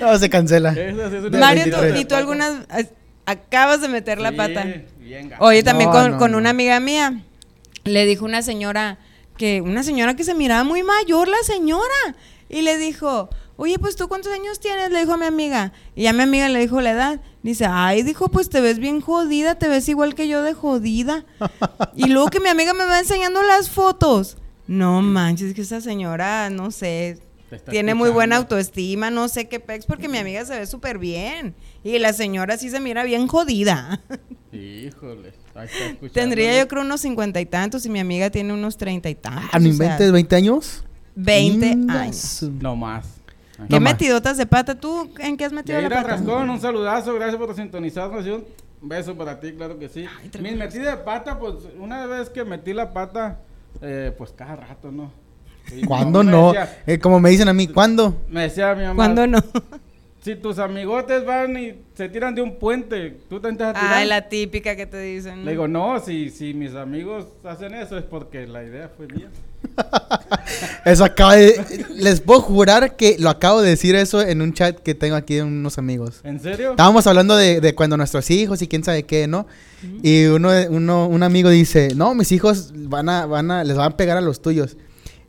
[0.00, 0.70] No, se cancela.
[0.72, 2.90] Esa sí es una Mario, tú- y tú algunas eh,
[3.24, 4.64] acabas de meter la Sí, pata.
[4.98, 5.32] bien.
[5.38, 6.38] Oye, también No, con, no, con no.
[6.38, 7.22] una amiga mía,
[7.84, 8.98] le dijo una señora
[9.38, 11.82] que, una señora que se miraba muy mayor, la señora,
[12.50, 16.04] y le dijo, oye, pues tú cuántos años tienes, le dijo a mi amiga, y
[16.04, 19.56] ya mi amiga le dijo la edad, dice, ay, dijo, pues te ves bien jodida,
[19.56, 21.24] te ves igual que yo de jodida,
[21.96, 26.50] y luego que mi amiga me va enseñando las fotos, no manches, que esa señora,
[26.50, 27.18] no sé,
[27.70, 31.54] tiene muy buena autoestima, no sé qué pex, porque mi amiga se ve súper bien,
[31.84, 34.00] y la señora sí se mira bien jodida.
[34.52, 35.34] Híjole.
[36.12, 39.50] Tendría yo creo unos cincuenta y tantos y mi amiga tiene unos treinta y tantos.
[39.52, 40.84] Ah, ¿no o sea, inventes 20 años?
[41.14, 42.42] 20 Inga años.
[42.60, 43.06] No más.
[43.56, 43.92] ¿Qué No más.
[43.94, 44.74] metidotas de pata?
[44.74, 46.02] ¿Tú en qué has metido la pata?
[46.08, 48.44] Rascón, un saludazo, gracias por sintonizarnos y un
[48.82, 50.04] beso para ti, claro que sí.
[50.40, 53.40] Mi metida de pata, pues una vez que metí la pata,
[53.80, 55.10] eh, pues cada rato, ¿no?
[55.74, 56.52] Y ¿Cuándo no?
[56.52, 58.22] decía- Eh, como me dicen a mí, ¿cuándo?
[58.28, 59.38] me decía mi mamá, ¿Cuándo no?
[60.20, 63.94] si tus amigotes van y se tiran de un puente, ¿tú te entras a tirar?
[63.94, 65.44] Ay, la típica que te dicen.
[65.44, 69.28] Le digo, no, si, si mis amigos hacen eso es porque la idea fue mía.
[70.84, 71.86] Eso acaba de...
[71.96, 75.34] Les puedo jurar que lo acabo de decir eso en un chat que tengo aquí
[75.34, 76.20] de unos amigos.
[76.22, 76.70] ¿En serio?
[76.70, 79.46] Estábamos hablando de, de cuando nuestros hijos y quién sabe qué, ¿no?
[80.02, 83.92] Y uno, uno, un amigo dice, no, mis hijos van a, van a, les van
[83.92, 84.76] a pegar a los tuyos.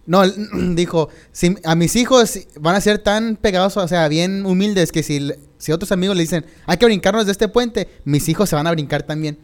[0.06, 0.24] No,
[0.74, 5.04] dijo, si, a mis hijos van a ser tan pegados, o sea, bien humildes, que
[5.04, 8.56] si, si otros amigos le dicen, hay que brincarnos de este puente, mis hijos se
[8.56, 9.38] van a brincar también.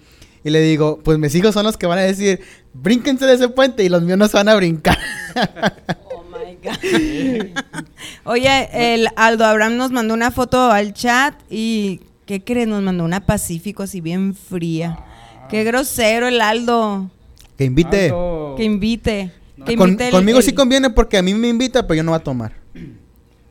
[0.44, 2.42] Y le digo, pues mis hijos son los que van a decir,
[2.74, 4.98] brínquense de ese puente y los míos no se van a brincar.
[6.16, 7.60] Oh my God.
[8.26, 12.68] Oye, el Aldo Abraham nos mandó una foto al chat y ¿qué crees?
[12.68, 15.00] Nos mandó una Pacífico así bien fría.
[15.50, 17.10] Qué grosero el Aldo.
[17.58, 18.14] que invite.
[18.58, 19.32] Que invite.
[19.66, 22.04] Que Con- invite el- conmigo el- sí conviene porque a mí me invita, pero yo
[22.04, 22.54] no voy a tomar.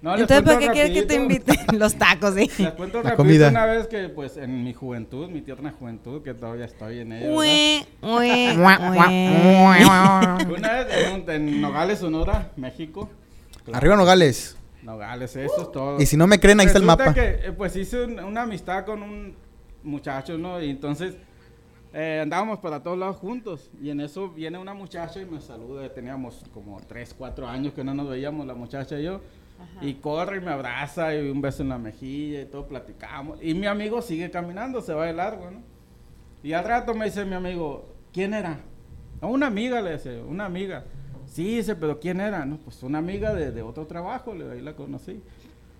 [0.02, 1.52] No, Entonces, ¿para qué cuento quieres que te rapidito.
[1.52, 1.76] invite?
[1.78, 2.50] Los tacos, sí.
[2.58, 3.48] Les cuento La rapidito comida.
[3.50, 7.30] una vez que, pues, en mi juventud, mi tierna juventud, que todavía estoy en ella.
[7.30, 10.54] Ue, ue, ue.
[10.56, 13.08] Una vez en, un- en Nogales, Sonora, México.
[13.64, 14.56] Claro, Arriba Nogales.
[14.82, 16.00] Nogales, eso es todo.
[16.00, 17.14] Y si no me creen, ahí está el Resulta mapa.
[17.14, 19.36] que, eh, pues, hice un- una amistad con un
[19.84, 20.60] muchacho, ¿no?
[20.60, 21.14] Y entonces
[21.94, 23.70] eh, andábamos para todos lados juntos.
[23.80, 25.88] Y en eso viene una muchacha y me saluda.
[25.94, 29.20] Teníamos como 3, 4 años que no nos veíamos, la muchacha y yo.
[29.80, 33.38] Y corre y me abraza y un beso en la mejilla y todo, platicamos.
[33.42, 35.60] Y mi amigo sigue caminando, se va de largo, ¿no?
[36.42, 38.60] Y al rato me dice mi amigo, ¿quién era?
[39.20, 40.84] "A una amiga, le dice, una amiga.
[41.26, 42.44] Sí, dice, pero ¿quién era?
[42.44, 45.20] No, pues una amiga de, de otro trabajo, le ahí la conocí.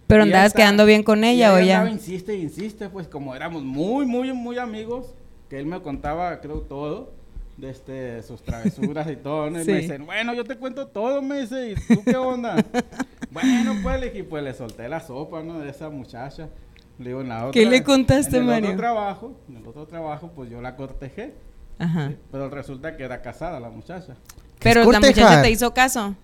[0.06, 1.88] Pero Y andabas está- quedando bien con ella o ya.
[1.88, 5.14] insiste, insiste, pues como éramos muy, muy, muy amigos,
[5.48, 7.12] que él me contaba, creo, todo,
[7.62, 9.62] de este, sus travesuras y todo, ¿no?
[9.62, 9.72] Y me Sí.
[9.83, 12.57] dicen, bueno, yo te cuento todo, me dice, ¿y tú qué onda?
[13.31, 15.61] bueno, pues, le dije, pues le solté la sopa, ¿no?
[15.61, 16.48] De esa muchacha.
[16.98, 18.68] Le digo, en la otra, ¿Qué le contaste, en el Mario?
[18.70, 21.35] otro trabajo, en el otro trabajo, pues yo la cortejé,
[21.79, 22.12] Ajá.
[22.33, 24.16] pero resulta que era casada la muchacha.
[24.59, 26.16] Pero la muchacha te hizo caso.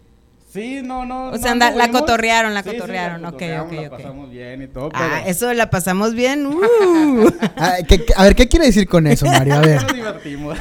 [0.51, 1.29] Sí, no, no.
[1.29, 3.91] O no sea, anda- la cotorrearon, la Sí, sí, cotorrearon, ok, ok, la ok.
[3.91, 5.05] pasamos bien y todo, pero...
[5.05, 6.47] Ah, eso la pasamos bien.
[6.47, 7.31] Uh.
[7.57, 9.55] Ah, ¿qué- a ver, ¿qué quiere decir con eso, Mario?
[9.57, 9.83] A ver.
[9.83, 10.59] Nos divertimos.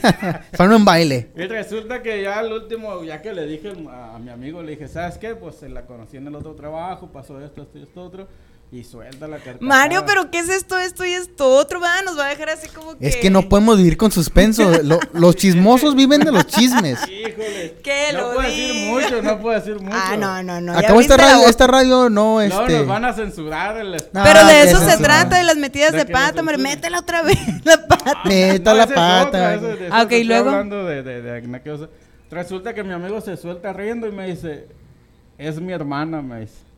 [0.56, 1.30] Son un baile.
[1.36, 4.72] Y resulta que ya al último, ya que le dije a, a mi amigo, le
[4.72, 5.34] dije, ¿sabes qué?
[5.34, 8.28] Pues se la conocí en el otro trabajo, pasó esto, esto y esto otro,
[8.72, 9.58] y suelta la carcajada.
[9.66, 11.80] Mario, pero ¿qué es esto, esto y esto otro?
[11.80, 13.08] Va, nos va a dejar así como que...
[13.08, 14.70] Es que no podemos vivir con suspenso.
[14.84, 17.00] Lo- los chismosos viven de los chismes.
[17.08, 17.78] Híjole.
[17.82, 18.92] Que no lo puedo decir diga.
[18.92, 19.96] mucho, no puedo decir mucho.
[20.00, 20.72] Ah, no, no, no.
[20.74, 22.78] ya Acabó esta la radio, esta radio no, No, este.
[22.78, 23.90] nos van a censurar el...
[24.12, 26.56] No, Pero de que eso se trata, de las metidas De de que pata, hombre.
[26.56, 28.20] Métela otra vez la pata.
[28.24, 29.58] Meta la pata.
[29.90, 30.50] Ah, ok, te ¿y estoy luego?
[30.50, 31.88] hablando de, de, de aquella cosa.
[32.30, 34.68] Resulta que mi amigo se suelta riendo y me dice,
[35.38, 36.69] es mi hermana, me dice.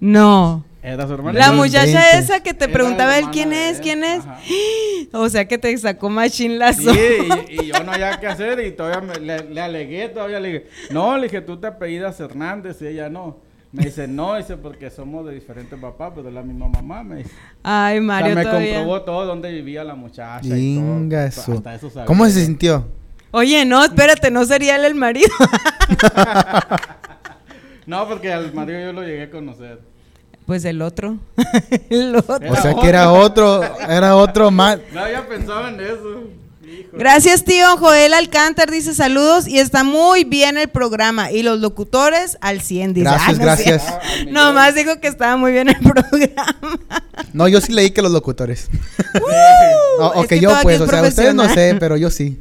[0.00, 0.64] No.
[0.82, 1.38] Era su hermana.
[1.38, 4.20] La muchacha esa que te preguntaba él quién es, él, quién es.
[4.20, 4.38] ajá.
[5.12, 6.92] O sea que te sacó machín lazo.
[6.92, 6.98] Sí,
[7.48, 10.48] y, y yo no había qué hacer y todavía me- le, le alegué, todavía le
[10.48, 13.38] dije, no, le dije, tú te apellidas Hernández y ella no.
[13.72, 17.16] Me dice, no, dice, porque somos de diferentes papás, pero es la misma mamá, me
[17.16, 17.30] dice.
[17.62, 18.74] Ay, O sea, Mario me todavía.
[18.76, 20.56] comprobó todo, dónde vivía la muchacha y todo.
[20.56, 22.04] Chinga Hasta su- eso sabía.
[22.06, 22.86] ¿Cómo se sintió?
[23.32, 25.28] Oye, no, espérate, no sería él el marido.
[27.86, 29.80] No, porque al marido yo lo llegué a conocer.
[30.46, 31.18] pues el otro.
[31.90, 32.52] el otro.
[32.52, 34.78] O sea que era otro, era otro más.
[34.92, 36.24] No había pensado en eso.
[36.66, 36.90] Hijo.
[36.94, 37.76] Gracias, tío.
[37.76, 41.30] Joel Alcántar dice saludos y está muy bien el programa.
[41.30, 43.04] Y los locutores al 100, dice.
[43.04, 43.84] Gracias, Ah, no gracias.
[43.86, 46.58] Ah, Nomás dijo que estaba muy bien el programa.
[47.32, 48.68] No, yo sí leí que los locutores.
[49.98, 52.10] No, Es o que que yo pues, es o sea, ustedes no sé, pero yo
[52.10, 52.38] sí.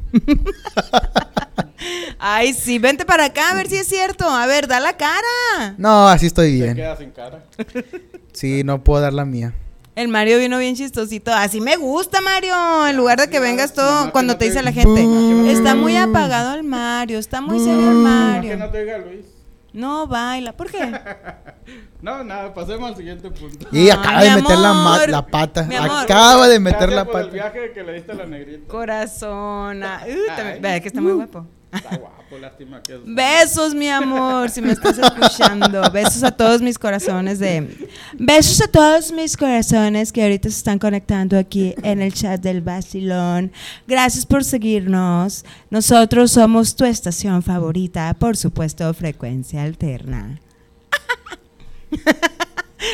[2.28, 4.28] Ay, sí, vente para acá a ver si es cierto.
[4.28, 5.76] A ver, da la cara.
[5.78, 6.76] No, así estoy bien.
[6.76, 7.44] queda sin cara.
[8.34, 9.54] Sí, no puedo dar la mía.
[9.96, 11.32] El Mario vino bien chistosito.
[11.32, 12.88] Así me gusta, Mario.
[12.88, 15.04] En lugar de que vengas todo cuando no te te- dice la gente.
[15.04, 15.46] Bú.
[15.48, 17.18] Está muy apagado el Mario.
[17.20, 18.58] Está muy serio el No, que Mario.
[18.58, 19.26] no te diga Luis.
[19.72, 20.52] No baila.
[20.54, 20.80] ¿Por qué?
[22.02, 23.68] No, nada, pasemos al siguiente punto.
[23.72, 25.64] Y Ay, acaba de meter la, la pata.
[25.64, 25.92] Mi amor.
[26.04, 27.34] Acaba de meter Gracias la por el pata.
[27.34, 28.68] viaje que le diste a la negrita.
[28.68, 30.02] Corazona.
[30.08, 30.62] Uh, también-.
[30.62, 31.48] Vea que está muy guapo.
[31.76, 33.00] Está guapo, lástima que es.
[33.06, 35.82] Besos, mi amor, si me estás escuchando.
[35.92, 37.88] Besos a todos mis corazones de...
[38.14, 42.62] Besos a todos mis corazones que ahorita se están conectando aquí en el chat del
[42.62, 43.52] Basilón.
[43.88, 45.46] Gracias por seguirnos.
[45.70, 50.40] Nosotros somos tu estación favorita, por supuesto, Frecuencia Alterna.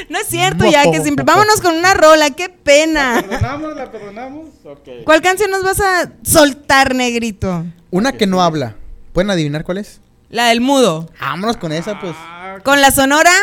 [0.09, 1.25] No es cierto, ya que simple.
[1.25, 3.23] Vámonos con una rola, qué ¿La pena.
[3.27, 3.75] perdonamos?
[3.75, 4.49] ¿La perdonamos?
[4.63, 4.87] Ok.
[5.03, 7.65] ¿Cuál canción nos vas a soltar, negrito?
[7.91, 8.75] Una que no habla.
[9.11, 9.99] ¿Pueden adivinar cuál es?
[10.29, 11.09] La del mudo.
[11.19, 12.13] Vámonos con esa, pues.
[12.17, 13.33] Ah, ¿Con la sonora?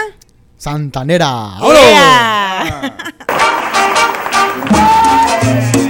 [0.57, 1.26] Santanera.
[1.61, 1.80] ¡Vámonos!
[1.82, 2.96] Yeah.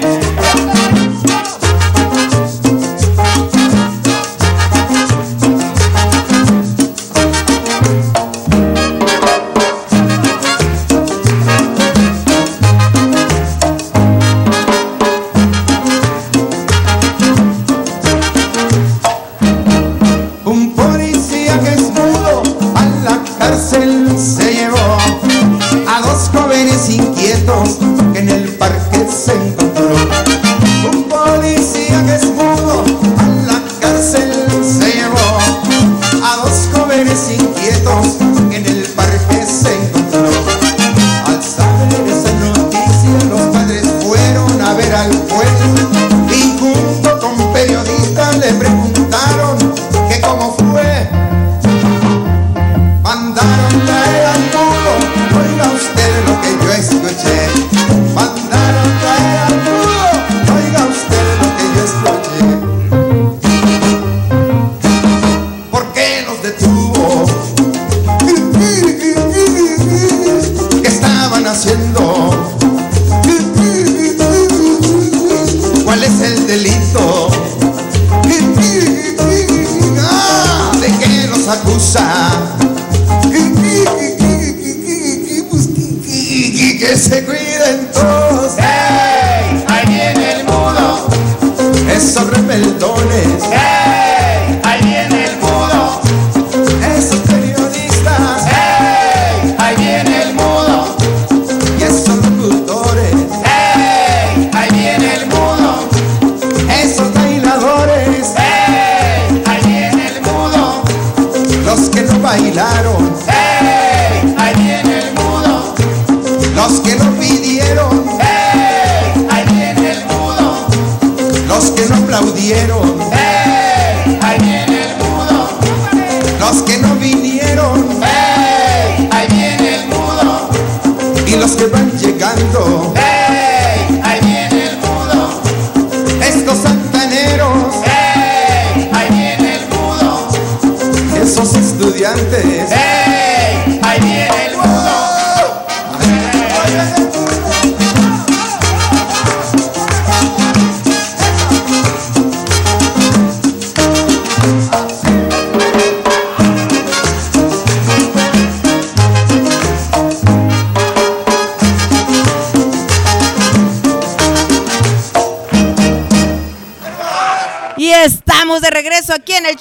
[37.91, 38.38] Oh.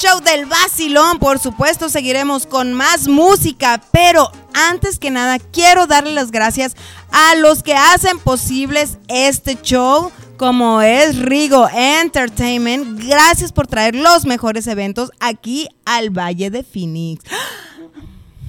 [0.08, 1.20] Show del Basilón.
[1.20, 6.76] Por supuesto, seguiremos con más música, pero antes que nada, quiero darle las gracias
[7.12, 13.02] a los que hacen posibles este show, como es Rigo Entertainment.
[13.04, 17.24] Gracias por traer los mejores eventos aquí al Valle de Phoenix.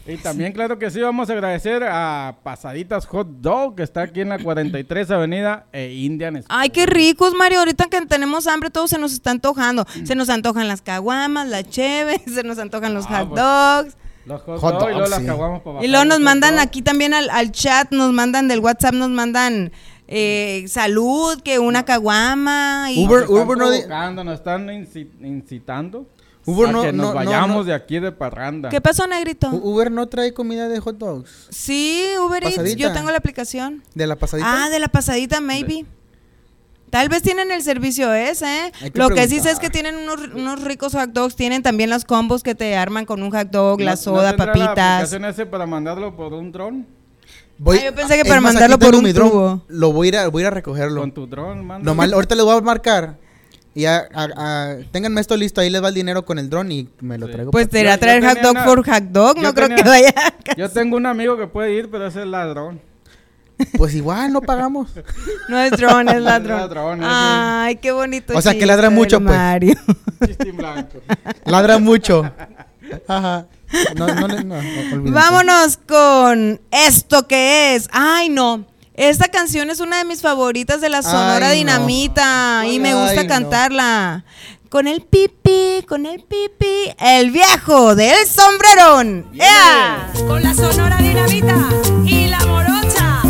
[0.08, 4.22] Y también, claro que sí, vamos a agradecer a Pasaditas Hot Dog, que está aquí
[4.22, 6.46] en la 43 Avenida e Indian School.
[6.48, 7.58] Ay, qué ricos, Mario.
[7.58, 9.86] Ahorita que tenemos hambre, todo se nos está antojando.
[10.04, 13.96] Se nos antojan las caguamas, la cheve, se nos antojan los Ah, hot pues, dogs.
[14.24, 15.26] Los hot, Hot dog y luego dogs, las sí.
[15.26, 16.62] caguamas para Y luego nos mandan dog.
[16.64, 19.72] aquí también al, al chat, nos mandan del WhatsApp, nos mandan
[20.06, 22.86] eh, salud, que una caguama.
[22.90, 26.06] Y Uber- Nos están Uber no di- nos están inci- incitando
[26.50, 28.68] Uber a no- que nos no- no- vayamos no- de aquí de parranda.
[28.70, 29.50] ¿Qué pasó, Negrito?
[29.50, 31.46] U- Uber no trae comida de hot dogs.
[31.50, 32.78] Sí, Uber Eats, Pasadita.
[32.78, 33.82] yo tengo la aplicación.
[33.94, 34.64] De la pasadita.
[34.64, 35.84] Ah, de la pasadita, maybe.
[36.90, 38.72] Tal vez tienen el servicio ese, ¿eh?
[38.92, 41.90] Que Lo que sí sé es que tienen unos, unos ricos hot dogs, tienen también
[41.90, 44.52] los combos que te arman con un hot dog, la ¿No- soda, no tendrá la
[44.52, 44.94] papitas.
[45.02, 46.86] aplicación ese para mandarlo por un dron?
[47.58, 49.28] Voy- Ah, yo pensé que para más, mandarlo por un mi dron.
[49.30, 49.62] tubo.
[49.68, 51.00] Lo voy a ir a, voy a, recogerlo.
[51.02, 51.84] Con tu dron, manda.
[51.84, 53.18] Nomás, ahorita les voy a marcar.
[53.78, 56.72] Y ya, a- a- ténganme esto listo, ahí les va el dinero con el dron
[56.72, 57.32] y me lo Sí.
[57.32, 57.52] traigo.
[57.52, 59.84] Pues te irá a traer hot tenía dog una- por hot dog, no creo tenía-
[59.84, 60.14] que vaya.
[60.56, 62.80] Yo tengo un amigo que puede ir, pero ese es ladrón.
[63.76, 64.90] Pues igual, no pagamos.
[65.48, 66.58] No es dron, es ladrón.
[66.58, 67.00] ladrón.
[67.04, 68.36] Ay, qué bonito.
[68.36, 69.36] O sea, que ladra mucho, pues.
[69.36, 69.76] Mario.
[70.54, 70.98] Blanco.
[71.44, 72.28] Ladra mucho.
[73.06, 73.46] Ajá.
[73.94, 74.56] No, no, no.
[75.12, 77.88] Vámonos con esto que es.
[77.92, 78.66] Ay, no.
[78.98, 81.70] Esta canción es una de mis favoritas de la Sonora Ay, no.
[81.72, 83.28] Dinamita y me Ay, gusta no.
[83.28, 84.24] cantarla.
[84.68, 89.30] Con el pipi, con el pipi, el viejo del sombrerón.
[89.34, 90.10] ¡Ea!
[90.26, 91.54] Con la sonora dinamita
[92.04, 93.22] y la morocha.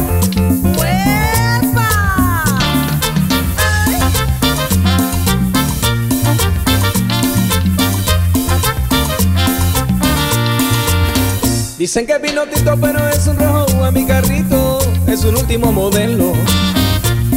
[11.78, 14.67] Dicen que es pinotito, pero es un rojo a mi carrito,
[15.12, 16.32] es un último modelo.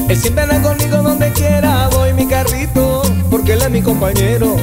[0.09, 4.57] Él siempre anda conmigo donde quiera, voy mi carrito, porque él es mi compañero.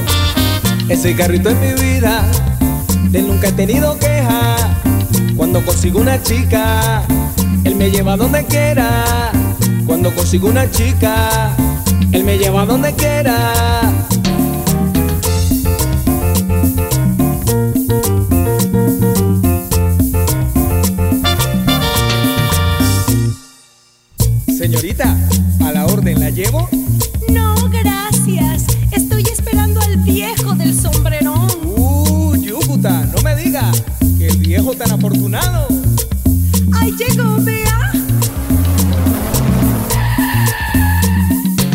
[0.88, 2.22] Ese carrito es mi vida,
[3.10, 4.56] de él nunca he tenido queja.
[5.36, 7.02] Cuando consigo una chica,
[7.64, 9.32] él me lleva donde quiera.
[9.86, 11.56] Cuando consigo una chica,
[12.12, 13.52] él me lleva donde quiera.
[24.80, 25.16] Señorita,
[25.66, 26.68] a la orden la llevo.
[27.30, 28.64] No, gracias.
[28.92, 31.48] Estoy esperando al viejo del sombrerón.
[31.64, 33.72] Uh, Yucuta, no me diga
[34.18, 35.66] que el viejo tan afortunado.
[36.74, 37.90] Ahí llegó, vea.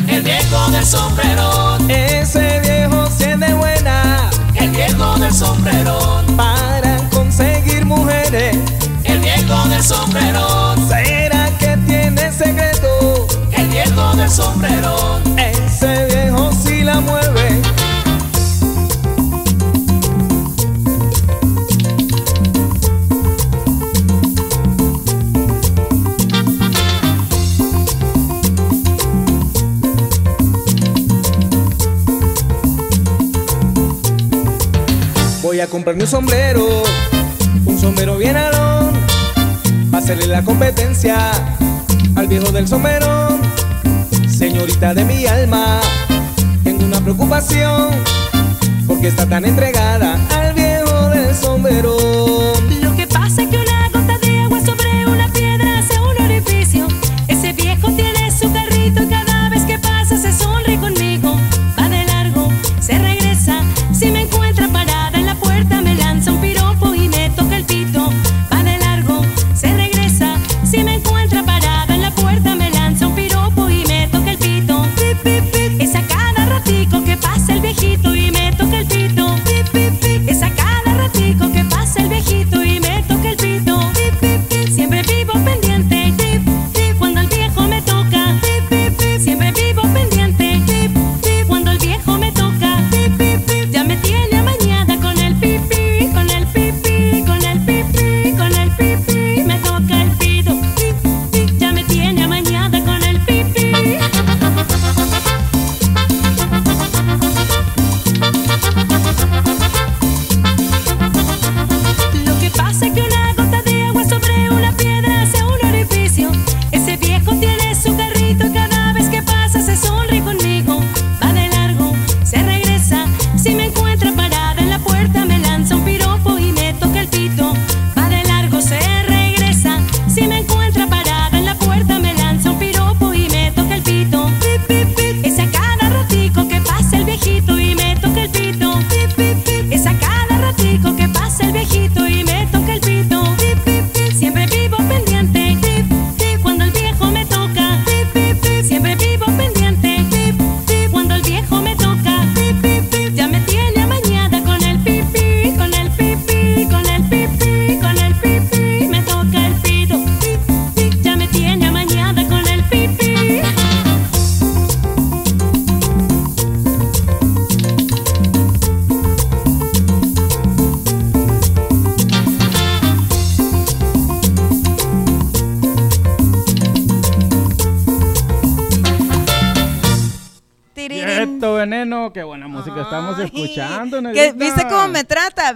[0.08, 8.56] El viejo del sombrerón, Ese viejo siente buena el viejo del sombrerón, para conseguir mujeres.
[9.04, 10.63] el viejo del sombrerón,
[14.34, 15.22] sombrerón.
[15.38, 17.62] Ese viejo sí la mueve.
[35.44, 36.66] Voy a comprarme un sombrero,
[37.66, 38.94] un sombrero bien alón,
[39.92, 41.32] para hacerle la competencia
[42.16, 43.43] al viejo del sombrerón.
[44.44, 45.80] Señorita de mi alma,
[46.66, 47.92] tengo una preocupación,
[48.86, 50.13] porque está tan entregada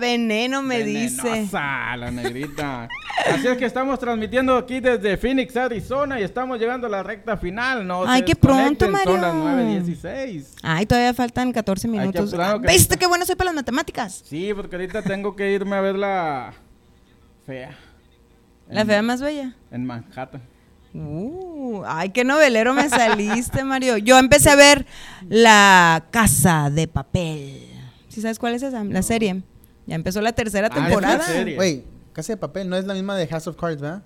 [0.07, 1.21] Veneno me dice.
[1.21, 2.87] Venenosa, la negrita.
[3.29, 7.35] Así es que estamos transmitiendo aquí desde Phoenix, Arizona y estamos llegando a la recta
[7.35, 7.85] final.
[7.85, 9.81] No Ay, qué pronto, desconecten, Son las Mario.
[9.81, 10.45] 9.16.
[10.63, 12.33] Ay, todavía faltan 14 que minutos.
[12.39, 14.23] Ah, ¿Viste qué bueno soy para las matemáticas?
[14.25, 16.53] Sí, porque ahorita tengo que irme a ver la
[17.45, 17.75] fea
[18.69, 19.55] La fea más bella.
[19.71, 20.41] en Manhattan.
[20.93, 23.97] Uh, ay, qué novelero me saliste, Mario.
[23.97, 24.85] Yo empecé a ver
[25.27, 27.61] La Casa de Papel.
[28.07, 28.85] ¿Sí sabes cuál es esa?
[28.85, 29.43] La serie.
[29.87, 31.23] Ya empezó la tercera Ah, temporada.
[31.25, 31.55] serie.
[31.55, 31.83] Güey,
[32.13, 34.03] Casa de Papel no es la misma de House of Cards, ¿verdad?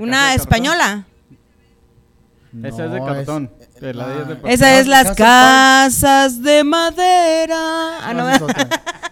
[0.00, 1.06] Una española.
[2.62, 3.50] Esa es de No, cartón.
[3.80, 4.50] de la de- de papel.
[4.52, 5.16] Esa es Las House.
[5.16, 7.98] Casas de Madera.
[8.00, 8.46] Ah, No.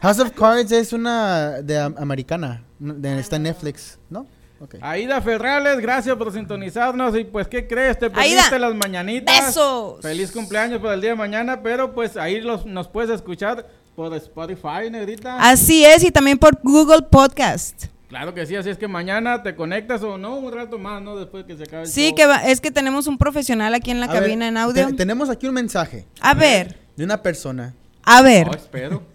[0.01, 2.63] House of Cards es una de am- americana.
[2.79, 4.27] de- está en Netflix, ¿no?
[4.61, 4.77] Ok.
[4.81, 7.17] Aida Ferrales, gracias por sintonizarnos.
[7.17, 7.99] Y pues, ¿qué crees?
[7.99, 9.47] Te Aida, perdiste las mañanitas.
[9.47, 10.01] besos.
[10.03, 14.15] Feliz cumpleaños para el día de mañana, pero pues ahí los, nos puedes escuchar por
[14.15, 15.37] Spotify, negrita.
[15.39, 17.87] Así es, y también por Google Podcast.
[18.09, 21.17] Claro que sí, así es que mañana te conectas o no, un rato más, ¿no?
[21.17, 22.15] Después que se acabe el Sí, show.
[22.17, 24.87] que va- es que tenemos un profesional aquí en la A ver, cabina en audio.
[24.89, 27.75] te- tenemos aquí un mensaje A ver, de una persona
[28.05, 28.47] a ver.
[28.49, 29.03] No, espero.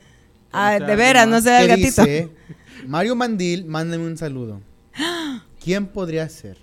[0.52, 2.02] Ah, de veras, no sea el gatito.
[2.04, 2.30] dice,
[2.88, 4.62] Mario Mandil, mándame un saludo.
[5.64, 6.58] ¿Quién podría ser?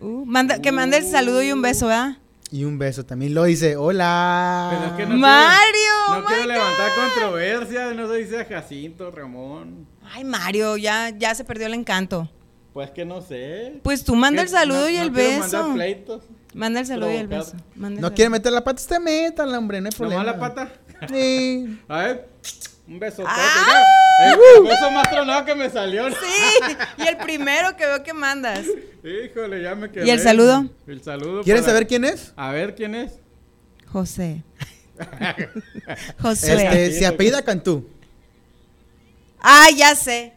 [0.00, 2.18] Uh, manda, que mande el saludo y un beso, ¿verdad?
[2.54, 4.68] Y un beso también lo dice, hola.
[4.70, 5.64] Pero es que no Mario,
[6.06, 7.02] quiero, no quiero levantar God.
[7.02, 9.88] controversia, no se dice Jacinto, Ramón.
[10.04, 12.30] Ay, Mario, ya, ya se perdió el encanto.
[12.72, 13.80] Pues que no sé.
[13.82, 15.56] Pues tú manda el saludo No- y no el quiero beso.
[15.58, 16.22] mandar pleitos.
[16.54, 17.54] Manda el saludo y el beso.
[17.74, 18.14] Manda el No saludo.
[18.14, 20.22] quiere meter la pata, usted métala, hombre, no hay problema.
[20.22, 20.72] ¿Nomás la pata?
[21.12, 21.80] Sí.
[21.88, 22.28] A ver,
[22.86, 23.24] un beso.
[23.26, 23.82] ¡Ah!
[24.58, 26.08] El beso más tronado que me salió.
[26.10, 28.64] Sí, y el primero que veo que mandas.
[29.02, 30.06] Híjole, ya me quedé.
[30.06, 30.66] ¿Y el saludo?
[30.86, 31.42] El saludo.
[31.42, 32.32] ¿Quieren para- saber quién es?
[32.36, 33.18] A ver quién es.
[33.90, 34.42] José.
[36.20, 36.64] Josué.
[36.64, 37.88] Este, se apellida Cantú.
[39.40, 40.32] Ah, ya sé.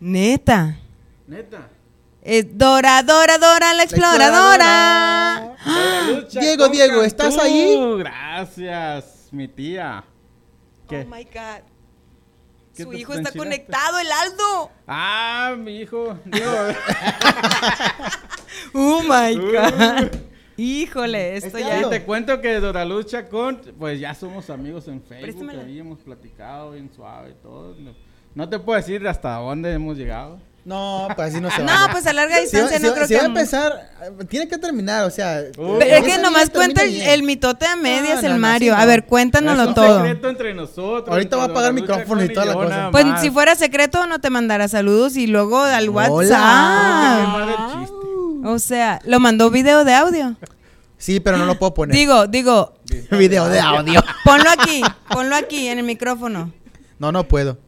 [0.00, 0.76] Neta.
[1.26, 1.68] Neta.
[2.22, 5.54] Eh, Dora, Dora, Dora, la exploradora.
[5.56, 7.42] Dora Lucha Diego, Diego, ¿estás Cantú.
[7.42, 7.76] ahí?
[7.98, 10.04] Gracias, mi tía.
[10.88, 11.00] ¿Qué?
[11.00, 11.62] Oh my God.
[12.74, 14.70] ¿Qué Su hijo está conectado, el Aldo.
[14.86, 16.18] Ah, mi hijo.
[18.72, 19.34] Oh my.
[19.36, 20.10] God.
[20.56, 21.82] Híjole, esto ya.
[21.82, 25.98] y te cuento que Dora Lucha con, pues ya somos amigos en Facebook, ahí hemos
[26.00, 27.76] platicado bien suave y todo.
[28.34, 30.40] No te puedo decir hasta dónde hemos llegado.
[30.66, 31.92] No, pues así no se No, vale.
[31.92, 33.18] pues a larga Si va, distancia si no va- creo si que.
[33.18, 35.40] va a empezar, eh, tiene que terminar, o sea.
[35.56, 35.76] Uh.
[35.78, 38.74] Pero es que nomás cuenta el, mitote a medias no, el no, Mario.
[38.74, 38.86] sí, a no.
[38.88, 39.98] ver, Es cuéntanoslo un todo.
[39.98, 41.08] secreto entre nosotros.
[41.08, 42.88] Ahorita entre va a apagar micrófono y toda la cosa.
[42.90, 43.20] Pues más.
[43.22, 46.10] si fuera secreto no te mandara saludos y luego al Hola.
[46.10, 47.80] WhatsApp.
[47.80, 47.94] Chiste.
[48.48, 50.34] O sea, lo mandó video de audio.
[50.98, 51.94] Sí, pero no lo puedo poner.
[51.94, 52.74] Digo, digo,
[53.12, 54.02] Video de audio.
[54.24, 56.52] ponlo aquí, ponlo aquí en el micrófono.
[56.98, 57.58] No, no puedo.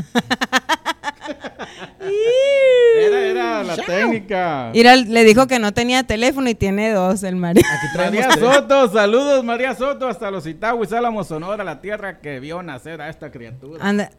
[2.99, 4.71] Era, era la técnica.
[4.75, 7.63] Mira, le dijo que no tenía teléfono y tiene dos el Mario.
[7.65, 8.41] Aquí María tres.
[8.41, 13.09] Soto, saludos María Soto hasta los Itagüis, Álamo, Sonora, la tierra que vio nacer a
[13.09, 13.87] esta criatura.
[13.87, 14.11] Anda.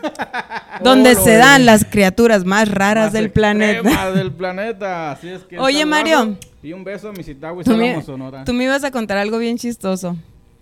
[0.82, 4.12] Donde se dan las criaturas más raras Más del planeta.
[4.12, 6.36] del planeta, así es que un Oye, Mario.
[6.62, 8.44] Y un beso a Álamo, Sonora.
[8.44, 10.16] tú me ibas a contar algo bien chistoso.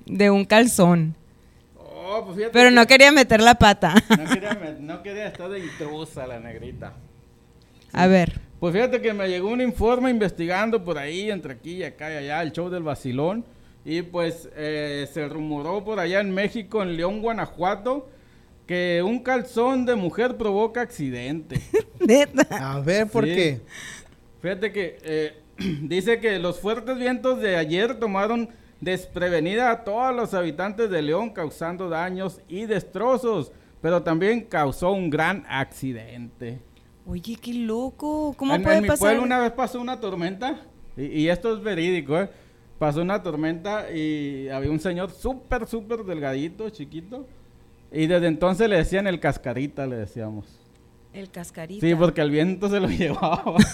[0.06, 1.14] De un calzón.
[1.76, 3.94] Oh, pues fíjate Pero que no quería meter la pata.
[4.08, 6.94] no quería, no quería estar de intrusa la negrita.
[7.92, 8.40] A ver.
[8.58, 12.16] Pues fíjate que me llegó un informe investigando por ahí, entre aquí y acá y
[12.16, 13.44] allá, el show del vacilón.
[13.84, 18.08] Y pues eh, se rumoró por allá en México, en León, Guanajuato,
[18.70, 21.60] que un calzón de mujer provoca accidente.
[21.98, 22.46] Neta.
[22.74, 23.34] A ver, ¿por Sí.
[23.34, 23.60] qué?
[24.40, 25.42] Fíjate que eh,
[25.82, 28.48] dice que los fuertes vientos de ayer tomaron
[28.80, 33.50] desprevenida a todos los habitantes de León, causando daños y destrozos,
[33.82, 36.60] pero también causó un gran accidente.
[37.08, 38.34] Oye, qué loco.
[38.36, 39.08] ¿Cómo en, puede en mi pasar?
[39.08, 40.60] pueblo una vez pasó una tormenta,
[40.96, 42.30] y, y esto es verídico, ¿eh?
[42.78, 47.26] Pasó una tormenta y había un señor súper, súper delgadito, chiquito,
[47.92, 50.46] y desde entonces le decían el cascarita, le decíamos.
[51.12, 51.84] El cascarita.
[51.86, 53.56] Sí, porque el viento se lo llevaba.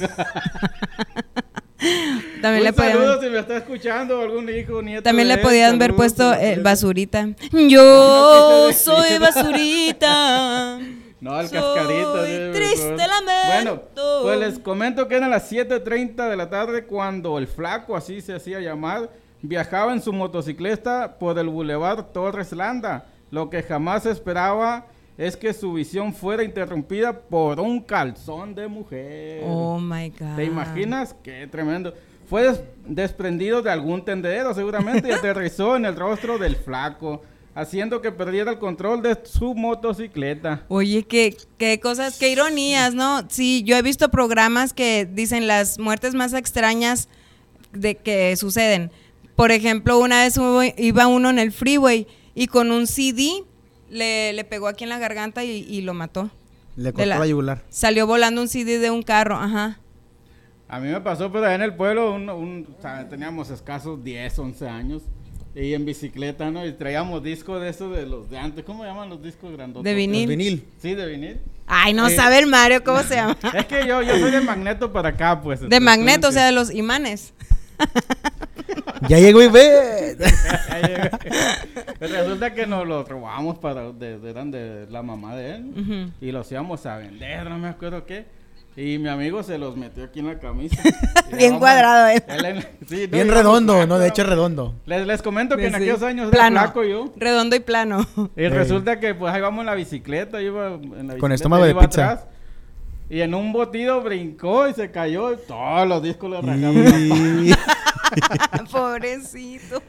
[2.41, 5.03] También le un saludo podían, si me está escuchando algún hijo, nieto.
[5.03, 7.29] también le podían haber puesto eh, basurita.
[7.53, 10.79] Yo soy basurita.
[11.19, 12.27] No, el soy cascarita.
[12.27, 13.47] sí, triste lamento.
[13.47, 13.83] Bueno,
[14.23, 18.35] pues les comento que eran las 7.30 de la tarde cuando el flaco, así se
[18.35, 19.11] hacía llamar,
[19.41, 23.07] viajaba en su motocicleta por el Boulevard Torres Landa.
[23.31, 24.87] Lo que jamás esperaba
[25.19, 29.43] es que su visión fuera interrumpida por un calzón de mujer.
[29.47, 30.37] Oh my God.
[30.37, 31.15] ¿Te imaginas?
[31.23, 31.95] Qué tremendo.
[32.29, 37.23] Fue des- desprendido de algún tendedero seguramente y aterrizó en el rostro del flaco,
[37.55, 40.65] haciendo que perdiera el control de su motocicleta.
[40.69, 43.23] Oye, qué, qué cosas, qué ironías, ¿no?
[43.31, 47.09] Sí, yo he visto programas que dicen las muertes más extrañas
[47.73, 48.91] de que suceden.
[49.35, 50.39] Por ejemplo, una vez
[50.77, 52.07] iba uno en el freeway
[52.37, 53.43] y con un CD
[53.91, 56.31] le, le pegó aquí en la garganta y, y lo mató.
[56.77, 57.65] Le De cortó la- la yugular.
[57.71, 59.81] Salió volando un CD de un carro, ajá.
[60.69, 64.05] A mí me pasó, pero allá en el pueblo un, un- o sea, teníamos escasos
[64.05, 65.03] 10, 11 años.
[65.55, 66.67] Y en bicicleta, ¿no?
[66.67, 68.63] Y traíamos discos de esos de los de antes.
[68.63, 69.85] ¿Cómo llaman los discos grandotes?
[69.85, 70.31] De vinil.
[70.31, 70.65] El vinil.
[70.83, 71.41] Sí, de vinil.
[71.67, 73.39] Ay, no Eh, sabe el Mario cómo se llama.
[73.55, 75.61] Es que yo, yo soy de magneto para acá, pues.
[75.61, 77.33] De entonces, magneto, o sea, de los imanes.
[79.09, 80.17] Ya llegó y ve.
[81.21, 85.73] que- Resulta que nos los robamos para, de, de- eran de la mamá de él.
[85.77, 86.13] Ujú.
[86.21, 88.27] Y los íbamos a vender, no me acuerdo qué.
[88.79, 90.77] Y mi amigo se los metió aquí en la camisa.
[91.37, 92.23] Bien vamos- cuadrado él.
[92.45, 94.75] en- sí, no, Bien redondo, no, de hecho redondo.
[94.85, 95.77] Les, les comento que en Sí.
[95.77, 96.57] aquellos años Plano.
[96.57, 97.13] era flaco yo.
[97.17, 98.07] Redondo y plano.
[98.37, 101.33] Y resulta que pues ahí vamos en la bicicleta, yo iba en la bicicleta, Con
[101.33, 102.11] estómago de pizza.
[102.11, 102.27] atrás,
[103.09, 107.47] y en un botido brincó y se cayó y todos los discos le rajaron.
[107.47, 107.53] Y-
[108.71, 109.83] Pobrecito.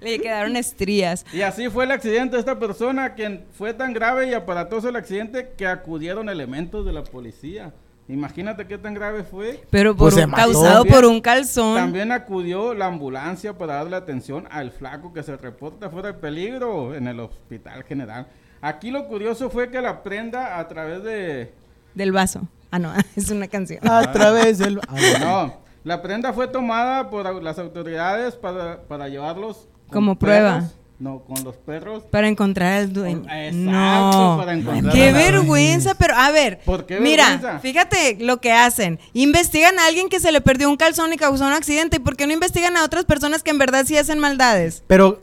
[0.00, 1.24] Le quedaron estrías.
[1.32, 4.96] Y así fue el accidente de esta persona, quien fue tan grave y aparatoso el
[4.96, 7.72] accidente que acudieron elementos de la policía.
[8.08, 9.64] Imagínate qué tan grave fue.
[9.70, 11.76] Pero por Pues un, causado por un calzón.
[11.76, 16.94] También acudió la ambulancia para darle atención al flaco que se reporta fuera de peligro
[16.94, 18.26] en el hospital general.
[18.60, 21.52] Aquí lo curioso fue que la prenda a través de...
[21.94, 22.48] Del vaso.
[22.70, 23.80] Ah, no, es una canción.
[23.88, 24.80] A través del.
[24.88, 25.62] ah, no.
[25.84, 29.68] La prenda fue tomada por las autoridades para, para llevarlos...
[29.90, 30.54] Como prueba.
[30.60, 30.74] perros.
[30.98, 32.04] No, con los perros.
[32.04, 33.24] Para encontrar al dueño.
[33.28, 34.36] Exacto, no.
[34.38, 36.60] para encontrar Qué vergüenza, pero a ver.
[36.64, 37.58] ¿Por qué mira, vergüenza?
[37.58, 39.00] fíjate lo que hacen.
[39.12, 41.96] Investigan a alguien que se le perdió un calzón y causó un accidente.
[41.96, 44.84] ¿Y por qué no investigan a otras personas que en verdad sí hacen maldades?
[44.86, 45.20] Pero,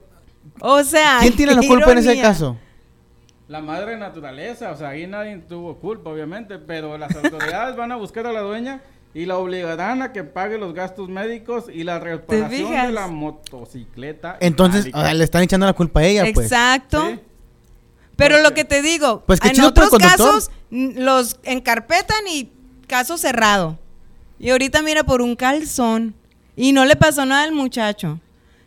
[0.59, 2.23] O sea, ¿quién tiene la culpa en ese ironía.
[2.23, 2.57] caso?
[3.47, 7.95] La madre naturaleza, o sea, ahí nadie tuvo culpa, obviamente, pero las autoridades van a
[7.95, 8.81] buscar a la dueña
[9.13, 14.37] y la obligarán a que pague los gastos médicos y la reparación de la motocicleta.
[14.39, 16.47] Entonces, le están echando la culpa a ella, pues.
[16.47, 17.05] Exacto.
[17.07, 17.19] Sí.
[18.15, 22.51] Pero ¿Por lo que te digo, Pues en otros casos los encarpetan y
[22.85, 23.79] caso cerrado.
[24.37, 26.15] Y ahorita mira por un calzón
[26.55, 28.19] y no le pasó nada al muchacho.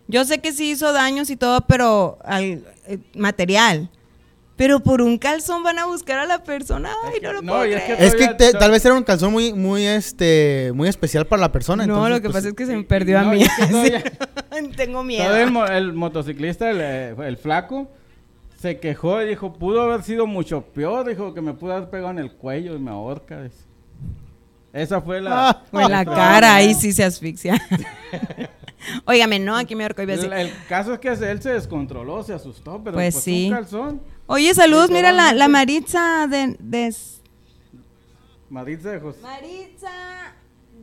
[0.09, 3.91] Yo sé que sí hizo daños y todo, pero al eh, material.
[4.63, 6.91] Pero por un calzón van a buscar a la persona.
[7.05, 8.07] Ay, no lo No, puedo y es que.
[8.07, 11.51] Es que te- tal vez era un calzón muy, muy, este, muy especial para la
[11.51, 11.85] persona.
[11.85, 13.41] No, entonces, lo que pues, pasa es que se me perdió a no, mí.
[13.41, 14.03] y es que todavía-
[14.77, 15.25] Tengo miedo.
[15.25, 17.91] Todo el, mo- el motociclista, el, eh, el flaco,
[18.61, 22.13] se quejó y dijo, pudo haber sido mucho peor, dijo que me pudo haber pegado
[22.13, 23.43] en el cuello y me ahorca.
[23.43, 23.57] dice.
[24.73, 25.49] Esa fue la...
[25.51, 25.63] Ah.
[25.73, 27.61] O en la cara, ahí sí se asfixia.
[29.05, 30.03] Óigame, no, aquí me ahorco.
[30.03, 30.33] a decir.
[30.33, 33.47] El, el caso es que él se descontroló, se asustó, pero Pues pues, sí.
[33.49, 34.03] un calzón.
[34.33, 35.47] Oye, saludos, mira la, la.
[35.47, 36.95] Maritza de, de
[38.49, 39.19] Maritza de José.
[39.21, 40.35] Maritza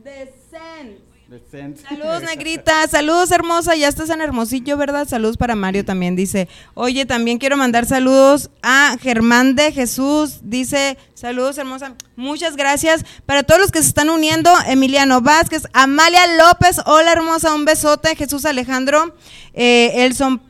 [0.04, 1.76] de Sen.
[1.76, 2.86] Saludos, negrita.
[2.86, 3.74] Saludos, hermosa.
[3.74, 5.08] Ya estás en Hermosillo, ¿verdad?
[5.08, 6.14] Saludos para Mario también.
[6.14, 10.38] Dice, oye, también quiero mandar saludos a Germán de Jesús.
[10.42, 11.96] Dice, saludos, hermosa.
[12.14, 13.04] Muchas gracias.
[13.26, 16.80] Para todos los que se están uniendo, Emiliano Vázquez, Amalia López.
[16.86, 17.52] Hola, hermosa.
[17.52, 18.14] Un besote.
[18.14, 19.12] Jesús Alejandro.
[19.54, 20.40] Eh, Elson,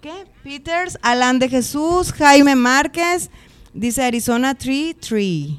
[0.00, 0.33] ¿qué?
[0.44, 0.98] Peters.
[1.02, 2.12] Alan de Jesús.
[2.12, 3.30] Jaime Márquez.
[3.72, 5.58] Dice Arizona Tree Tree.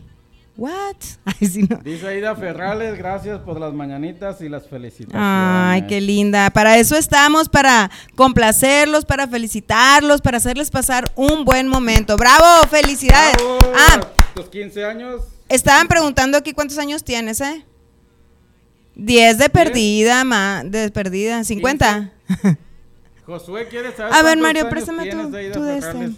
[0.55, 0.95] What?
[1.25, 1.77] Ay, sí, no.
[1.83, 5.21] Dice Aida Ferrales, gracias por las mañanitas y las felicitaciones.
[5.21, 6.49] Ay, qué linda.
[6.51, 12.15] Para eso estamos, para complacerlos, para felicitarlos, para hacerles pasar un buen momento.
[12.15, 12.65] ¡Bravo!
[12.69, 13.36] ¡Felicidades!
[13.36, 13.99] Bravo, Ah,
[14.33, 15.23] Tus 15 años.
[15.49, 17.65] estaban preguntando aquí cuántos años tienes, ¿eh?
[18.95, 22.13] 10 de perdida, ma, de perdida, 50.
[23.26, 25.21] Josué quiere saber A ver, Mario, préstame Aida
[25.53, 26.11] tú de este.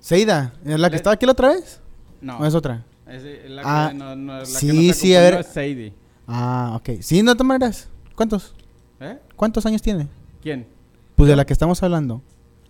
[0.00, 1.80] Seida, ¿es la que Le- estaba aquí la otra vez?
[2.20, 2.38] No.
[2.38, 2.84] ¿O es otra?
[3.08, 5.34] Es la Ah, que, no, no, la que sí, nos sí, a ver.
[5.34, 5.92] es.
[6.26, 7.00] Ah, ok.
[7.00, 7.88] Sí, no te maneras.
[8.14, 8.54] ¿Cuántos?
[9.00, 9.18] ¿Eh?
[9.34, 10.06] ¿Cuántos años tiene?
[10.42, 10.66] ¿Quién?
[11.16, 12.22] Pues de la que estamos hablando.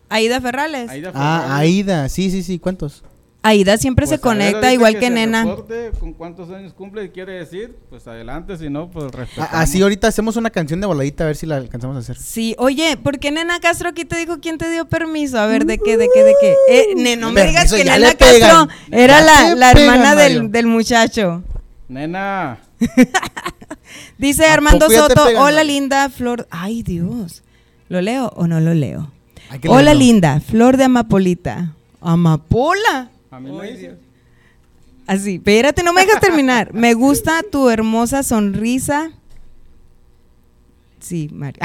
[0.08, 0.88] Aida Ferrales.
[0.90, 1.44] Aida Ferrales.
[1.50, 2.08] Ah, Aida.
[2.08, 2.58] Sí, sí, sí.
[2.58, 3.02] ¿Cuántos?
[3.40, 5.44] Aida siempre Pues, se ver, conecta igual que, se nena.
[5.44, 9.50] reporte con cuántos años cumple y quiere decir, pues adelante, si no, pues respetamos.
[9.54, 12.18] Así ahorita hacemos una canción de voladita a ver si la alcanzamos a hacer.
[12.18, 15.38] Sí, oye, ¿por qué Nena Castro aquí te dijo quién te dio permiso?
[15.38, 16.54] A ver, ¿de qué, de qué, de qué?
[16.68, 18.12] Eh, ne- no me digas que Nena.
[18.14, 21.42] Castro era la, la pegan, hermana del, del muchacho.
[21.88, 22.58] Nena.
[24.18, 26.46] Dice ¿A Armando Soto, pegan, hola linda flor.
[26.50, 27.42] Ay, Dios.
[27.88, 29.10] ¿Lo leo o no lo leo?
[29.62, 30.00] Que Hola leerlo.
[30.00, 31.72] linda, flor de amapolita.
[32.00, 33.10] ¿Amapola?
[33.30, 33.50] A mí.
[33.76, 33.98] Dios.
[35.06, 36.74] Así, espérate, no me dejas terminar.
[36.74, 39.10] Me gusta tu hermosa sonrisa.
[41.00, 41.62] Sí, María.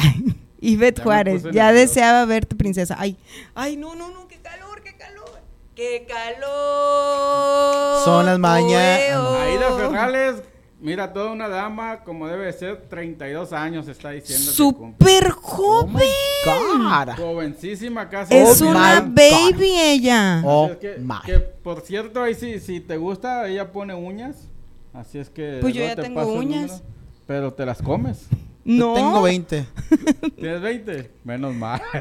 [0.61, 2.95] Ivette Ya me Juárez, ya deseaba verte, princesa.
[2.97, 3.17] Ay,
[3.53, 5.41] ay, no, no, no, qué calor, qué calor.
[5.75, 8.05] ¡Qué calor!
[8.05, 9.35] Son las Hueo.
[9.39, 10.43] Aida Ferrales,
[10.83, 14.51] mira, toda una dama como debe de ser, 32 años está diciendo.
[14.51, 16.07] Súper joven.
[16.43, 17.15] Cara.
[17.15, 18.35] Jovencísima casi.
[18.35, 20.41] es Oh una baby ella.
[20.45, 21.15] Oh, es que, my.
[21.25, 24.35] que, por cierto, ahí sí, si te gusta, ella pone uñas.
[24.93, 25.57] Así es que.
[25.61, 26.71] Pues yo ya te tengo uñas.
[26.71, 26.85] número,
[27.25, 28.27] pero te las comes.
[28.63, 28.89] no.
[28.89, 29.65] Yo tengo 20.
[30.35, 31.11] ¿Tienes 20?
[31.23, 31.81] Menos mal.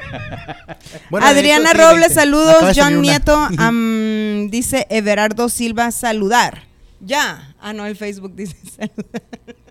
[1.10, 2.14] Bueno, Adriana Robles, 20.
[2.14, 2.72] saludos.
[2.74, 3.00] John.
[3.02, 6.71] Nieto, am, dice Everardo Silva, saludar.
[7.04, 7.54] Ya.
[7.60, 8.56] Ah, no, el Facebook dice.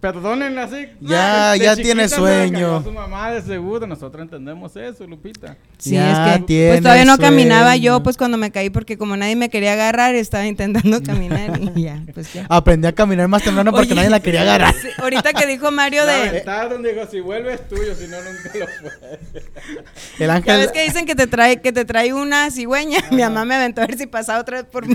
[0.00, 0.86] Perdónenla así.
[1.00, 2.82] Ya, de ya tiene sueño.
[2.84, 5.56] Su mamá de seguro, nosotros entendemos eso, Lupita.
[5.76, 8.96] Sí, Ya es que tiene pues todavía no caminaba yo, pues cuando me caí, porque
[8.96, 12.46] como nadie me quería agarrar, estaba intentando caminar y ya, pues ya.
[12.48, 14.72] Aprendí a caminar más temprano porque Oye, nadie la quería agarrar.
[14.74, 16.12] Sí, ahorita que dijo Mario de...
[16.28, 19.18] aventaron, dijo, si vuelve es tuyo, si no, nunca lo fue.
[20.20, 20.58] El ángel.
[20.58, 22.98] ves que dicen que te trae, que te trae una cigüeña.
[23.10, 24.94] Mi mamá me aventó a ver si pasaba otra vez por mí.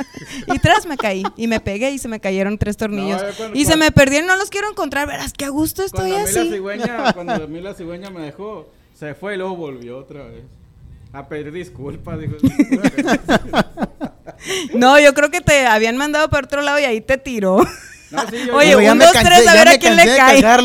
[0.54, 1.24] y tras me caí.
[1.36, 3.20] Y me pegué y se me cayeron tres tornillos.
[3.20, 5.06] No, yo cuando- y se me perdieron, no los quiero encontrar.
[5.06, 6.50] Verás qué a gusto estoy Cuando a mí la así.
[6.50, 8.68] cigüeña, cuando a mí la cigüeña me dejó,
[8.98, 10.44] se fue y luego volvió otra vez.
[11.12, 12.34] A pedir disculpas, dijo.
[14.74, 17.58] No, yo creo que te habían mandado para otro lado y ahí te tiró.
[18.10, 20.42] No, sí, yo- Oye, un, dos, cansé- tres, a ver a quién le cae.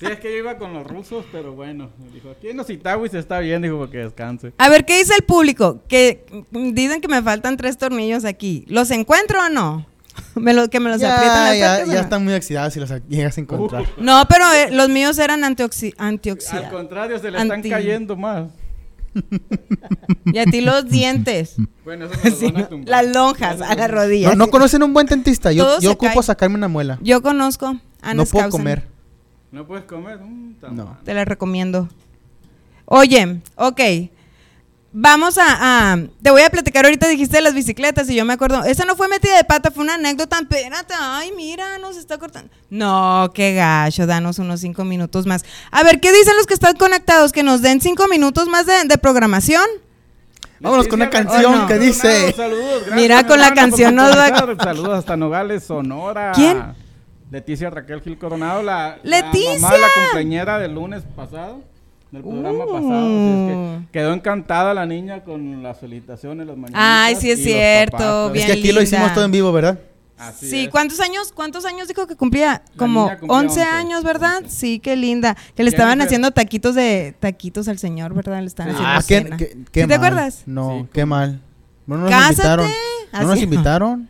[0.00, 1.90] Sí, es que yo iba con los rusos, pero bueno.
[2.12, 4.52] Dijo, aquí en los Itawis está bien, dijo, porque descanse.
[4.58, 5.82] A ver, ¿qué dice el público?
[5.88, 8.64] Que mm, dicen que me faltan tres tornillos aquí.
[8.66, 9.86] ¿Los encuentro o no?
[10.36, 12.04] Me lo, que me los aprietan Ya, las ya, tuercas, ¿o ya no?
[12.04, 13.84] están muy oxidados si los llegas a encontrar.
[13.98, 16.72] No, pero eh, los míos eran antioxi Al antioxidantes.
[16.72, 18.48] contrario, se le Anti- están cayendo más.
[20.26, 21.54] Y a ti los dientes.
[21.84, 22.88] Bueno, eso me lo Sí, van a tumbar.
[23.04, 24.30] las lonjas a la rodilla.
[24.30, 25.52] No, no conocen un buen dentista.
[25.52, 26.22] Yo, yo ocupo cae.
[26.22, 26.98] sacarme una muela.
[27.02, 28.86] Yo conozco a no puedo comer.
[29.52, 30.18] ¿No puedes comer?
[30.20, 30.98] Mm, No.
[31.04, 31.88] Te la recomiendo.
[32.84, 33.80] Oye, ok.
[34.92, 38.32] Vamos a, a- Te voy a platicar ahorita, dijiste de las bicicletas y yo me
[38.32, 38.64] acuerdo.
[38.64, 40.38] Esa no fue metida de pata, fue una anécdota.
[40.38, 42.50] Espérate, ay, mira, nos está cortando.
[42.70, 45.44] No, qué gacho, danos unos cinco minutos más.
[45.70, 47.32] A ver, ¿qué dicen los que están conectados?
[47.32, 49.64] Que nos den cinco minutos más de, de programación.
[50.60, 51.66] Vámonos con una Leticia canción Oh, no.
[51.66, 52.32] que dice.
[52.32, 54.56] Saludos, gracias, Mira, con la canción nos va-.
[54.64, 56.32] Saludos hasta Nogales, Sonora.
[56.34, 56.62] ¿Quién?
[57.30, 59.54] Leticia Raquel Gil Coronado, la, ¡Leticia!
[59.54, 61.60] la mamá de la cumpleañera del lunes pasado,
[62.10, 62.72] del programa Uh.
[62.72, 63.06] pasado.
[63.06, 67.42] Así es que quedó encantada la niña con las felicitaciones, las mañanitas Ay, sí es
[67.42, 68.32] cierto, papás.
[68.32, 69.78] bien Es que aquí lo hicimos todo en vivo, ¿verdad?
[70.18, 70.68] Así Sí, es.
[70.70, 71.30] ¿cuántos años?
[71.34, 72.62] ¿Cuántos años dijo que cumplía?
[72.78, 74.38] Como niña cumplía 11 11, años, ¿verdad?
[74.44, 74.50] 11.
[74.50, 75.36] Sí, qué linda.
[75.54, 78.40] Que le estaban haciendo taquitos de taquitos al señor, ¿verdad?
[78.40, 78.82] Le estaban Sí.
[78.82, 79.36] haciendo Ah, qué, cena.
[79.36, 80.42] qué- qué ¿Sí te acuerdas?
[80.46, 81.16] No, Sí, qué cómo.
[81.16, 81.40] mal.
[81.86, 82.32] No nos Cásate.
[82.32, 82.70] invitaron.
[83.12, 84.08] No nos invitaron.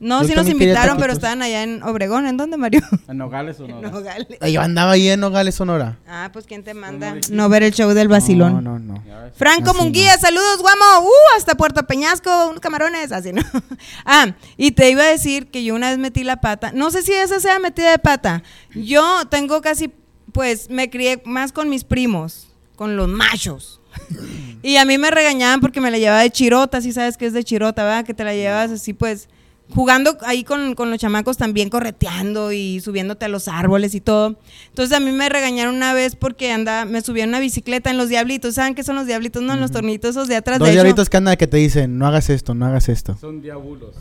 [0.00, 2.26] No, Yo sí nos invitaron, pero estaban allá en Obregón.
[2.26, 2.80] ¿En dónde, Mario?
[3.08, 3.86] En Nogales, Sonora.
[3.86, 4.38] En Nogales.
[4.40, 5.98] Ay, Yo andaba ahí en Nogales, Sonora.
[6.08, 7.16] Ah, pues ¿quién te manda?
[7.30, 8.64] no ver el show del vacilón.
[8.64, 9.04] No, no, no.
[9.34, 11.06] Franco Así Munguía, saludos, guamo.
[11.06, 13.42] Uh, hasta Puerto Peñasco, unos camarones, así, ¿no?
[14.06, 16.72] ah, y te iba a decir que yo una vez metí la pata.
[16.72, 18.42] No sé si esa sea metida de pata.
[18.74, 19.92] Yo tengo casi,
[20.32, 23.82] pues, me crié más con mis primos, con los machos.
[24.62, 27.34] y a mí me regañaban porque me la llevaba de chirota, si sabes que es
[27.34, 28.06] de chirota, ¿verdad?
[28.06, 29.28] Que te la llevas así, pues,
[29.74, 34.36] jugando ahí con, con los chamacos también correteando y subiéndote a los árboles y todo.
[34.68, 37.96] Entonces a mí me regañaron una vez porque andaba, me subí en una bicicleta en
[37.96, 38.54] los diablitos.
[38.54, 39.42] ¿Saben qué son los diablitos?
[39.42, 40.58] No, en los tornitos esos de atrás.
[40.58, 40.72] De hecho.
[40.72, 43.16] diablitos que andan que te dicen, no hagas esto, no hagas esto.
[43.20, 43.94] Son diabulos.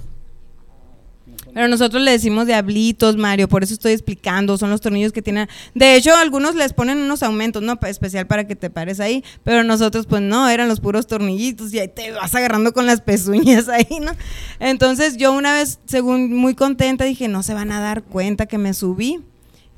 [1.53, 5.47] Pero nosotros le decimos diablitos, Mario, por eso estoy explicando, son los tornillos que tienen.
[5.73, 7.77] De hecho, algunos les ponen unos aumentos, ¿no?
[7.81, 11.79] Especial para que te pares ahí, pero nosotros pues no, eran los puros tornillitos y
[11.79, 14.11] ahí te vas agarrando con las pezuñas ahí, ¿no?
[14.59, 18.57] Entonces yo una vez, según muy contenta, dije, no se van a dar cuenta que
[18.57, 19.19] me subí.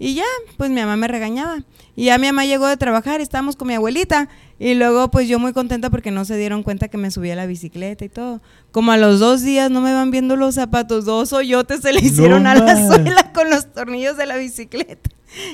[0.03, 0.23] Y ya,
[0.57, 1.59] pues mi mamá me regañaba.
[1.95, 4.29] Y ya mi mamá llegó de trabajar, estábamos con mi abuelita.
[4.57, 7.35] Y luego, pues yo muy contenta porque no se dieron cuenta que me subí a
[7.35, 8.41] la bicicleta y todo.
[8.71, 11.99] Como a los dos días no me van viendo los zapatos, dos hoyotes se le
[11.99, 15.11] hicieron a la suela con los tornillos de la bicicleta.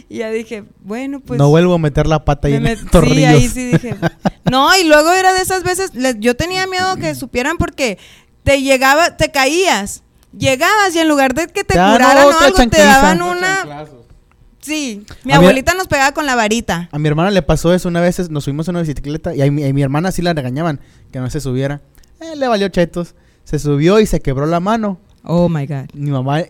[0.08, 1.38] Y ya dije, bueno, pues.
[1.38, 3.18] no vuelvo a meter la pata ahí me en met- tornillos.
[3.20, 3.96] Sí, ahí sí dije.
[4.50, 7.98] No, y luego era de esas veces, yo tenía miedo que supieran porque
[8.44, 10.04] te llegaba, te caías.
[10.38, 13.66] Llegabas y en lugar de que te curaran o algo, te daban una.
[14.68, 16.90] Sí, mi A mi- abuelita nos pegaba con la varita.
[16.92, 19.50] A mi hermana le pasó eso una vez, nos subimos en una bicicleta y a
[19.52, 20.80] mi, a mi hermana sí la regañaban
[21.12, 21.82] que no se subiera.
[22.20, 23.16] Eh, le valió chetos.
[23.46, 25.00] se subió y se quebró la mano.
[25.24, 25.86] Oh my God.
[25.94, 26.44] Mi mamá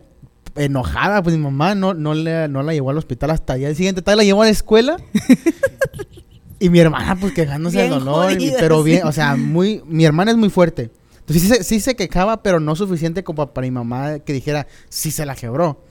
[0.55, 3.75] enojada, pues mi mamá no, no, le- no la llevó al hospital hasta el día
[3.75, 4.97] siguiente, tal la llevó a la escuela.
[6.59, 9.07] y mi hermana pues quejándose del dolor, y- pero bien, sí.
[9.07, 10.89] o sea, muy mi hermana es muy fuerte.
[11.19, 15.11] Entonces sí, sí se quejaba, pero no suficiente como para mi mamá que dijera, sí
[15.11, 15.83] se la quebró.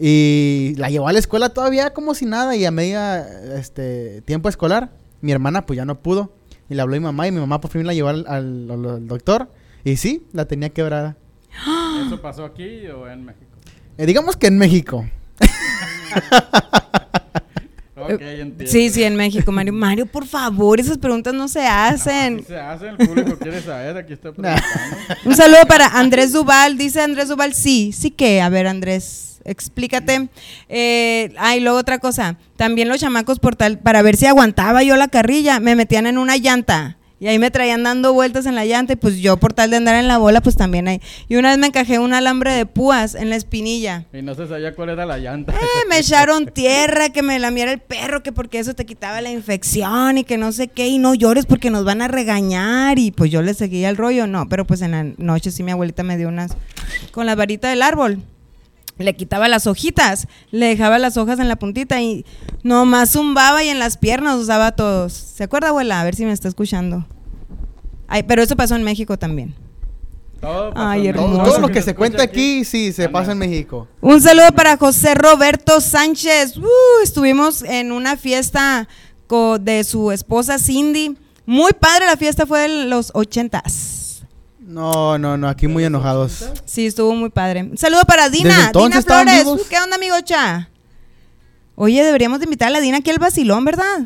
[0.00, 3.26] Y la llevó a la escuela todavía como si nada y a media
[3.58, 4.90] este tiempo escolar,
[5.20, 6.32] mi hermana pues ya no pudo.
[6.70, 8.70] Y le habló a mi mamá y mi mamá por fin la llevó al, al-
[8.70, 9.50] al- al doctor.
[9.84, 11.16] Y sí, la tenía quebrada.
[12.06, 13.46] ¿Eso pasó aquí o en México?
[13.96, 15.04] Eh, digamos que en México.
[18.00, 18.64] Ok, entiendo.
[18.66, 19.72] Sí, sí, en México, Mario.
[19.72, 22.36] Mario, por favor, esas preguntas no se hacen.
[22.36, 24.62] Así se hace, el público quiere saber, aquí está preguntando.
[25.24, 26.78] Un saludo para Andrés Duval.
[26.78, 28.40] Dice Andrés Duval, sí, sí que.
[28.40, 30.28] A ver, Andrés, explícate.
[30.68, 32.36] Eh, ah, y luego otra cosa.
[32.56, 36.18] También los chamacos por tal, para ver si aguantaba yo la carrilla, me metían en
[36.18, 36.98] una llanta.
[37.20, 39.76] Y ahí me traían dando vueltas en la llanta y pues yo por tal de
[39.76, 41.00] andar en la bola, pues también ahí.
[41.28, 44.06] Y una vez me encajé un alambre de púas en la espinilla.
[44.12, 45.52] Y no se sabía cuál era la llanta.
[45.52, 49.30] Eh, me echaron tierra, que me lamiera el perro, que porque eso te quitaba la
[49.30, 53.00] infección y que no sé qué, y no llores porque nos van a regañar.
[53.00, 55.72] Y pues yo le seguía el rollo, no, pero pues en la noche sí mi
[55.72, 56.52] abuelita me dio unas
[57.10, 58.22] con la varita del árbol.
[58.98, 62.24] Le quitaba las hojitas, le dejaba las hojas en la puntita y
[62.62, 65.12] nomás zumbaba y en las piernas usaba todos.
[65.12, 66.00] ¿Se acuerda, abuela?
[66.00, 67.06] A ver si me está escuchando.
[68.08, 69.54] Ay, pero eso pasó en México también.
[70.40, 73.88] Todo, Ay, Todo, todo lo que se cuenta aquí, sí, se pasa en México.
[74.00, 76.56] Un saludo para José Roberto Sánchez.
[76.56, 78.86] Uh, estuvimos en una fiesta
[79.60, 81.16] de su esposa Cindy.
[81.44, 83.97] Muy padre, la fiesta fue en los ochentas.
[84.68, 86.44] No, no, no, aquí muy enojados.
[86.66, 87.62] Sí, estuvo muy padre.
[87.62, 89.38] Un saludo para ¿Desde Dina, Dina Flores.
[89.38, 89.62] vivos?
[89.66, 90.68] ¿Qué onda, amigo Cha?
[91.74, 94.00] Oye, deberíamos de invitar a la Dina aquí al vacilón, ¿verdad?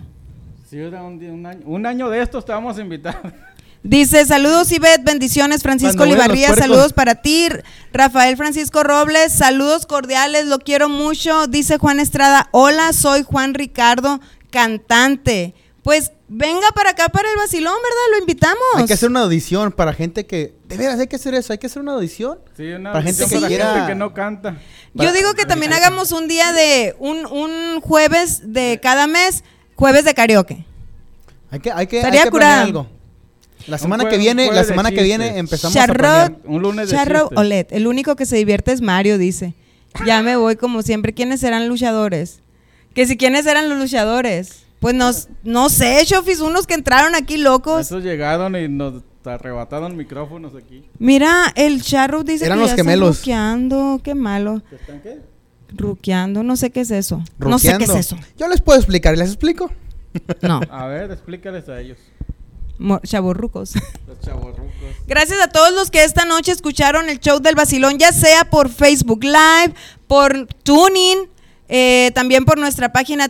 [0.70, 3.34] Sí, era un, un año, un año de estos te vamos a invitar.
[3.82, 6.56] Dice, saludos Ivette, bendiciones Francisco puercos.
[6.56, 7.48] saludos para ti,
[7.92, 11.48] Rafael Francisco Robles, saludos cordiales, lo quiero mucho.
[11.48, 15.56] Dice Juan Estrada, hola, soy Juan Ricardo, cantante.
[15.82, 17.98] Pues venga para acá para el vacilón, ¿verdad?
[18.12, 18.62] Lo invitamos.
[18.76, 20.54] Hay que hacer una audición para gente que...
[20.68, 22.38] De veras, hay que hacer eso, hay que hacer una audición.
[22.56, 24.58] Sí, una Para gente audición que para quiera- gente que no canta.
[24.94, 29.42] Yo digo que también hagamos un día de, un, un jueves de cada mes,
[29.74, 30.64] jueves de karaoke.
[31.50, 32.62] Hay que, hay que, hay Estaría que curada.
[32.62, 32.86] algo.
[33.66, 36.32] La semana que viene, la semana que viene empezamos a Charrot, planear.
[36.44, 37.28] Un lunes de Charro.
[37.34, 39.54] Olet, el único que se divierte es Mario, dice.
[40.06, 41.12] Ya me voy como siempre.
[41.12, 42.40] ¿Quiénes serán luchadores?
[42.94, 44.64] Que si quiénes eran los luchadores.
[44.82, 45.10] Pues no,
[45.44, 47.80] no sé, Chofis, unos que entraron aquí locos.
[47.86, 50.84] Esos llegaron y nos arrebataron micrófonos aquí.
[50.98, 53.18] Mira, el charro dice Eran que los ya están gemelos.
[53.20, 54.60] ruqueando, qué malo.
[54.68, 55.20] ¿Que están qué?
[55.74, 57.22] Ruqueando, no sé qué es eso.
[57.38, 57.96] No sé qué es Ruqueando.
[58.00, 58.16] eso.
[58.36, 59.70] Yo les puedo explicar, ¿les explico?
[60.42, 61.96] No, A ver, explícales a ellos.
[63.04, 63.74] chavorrucos.
[64.06, 64.72] Los chavorrucos.
[65.06, 68.68] Gracias a todos los que esta noche escucharon el show del vacilón, ya sea por
[68.68, 69.74] Facebook Live,
[70.06, 71.28] por Tuning,
[71.74, 73.28] eh, también por nuestra página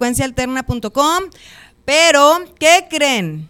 [0.00, 1.24] www.frecuencialterna.com.
[1.84, 3.48] Pero, ¿qué creen?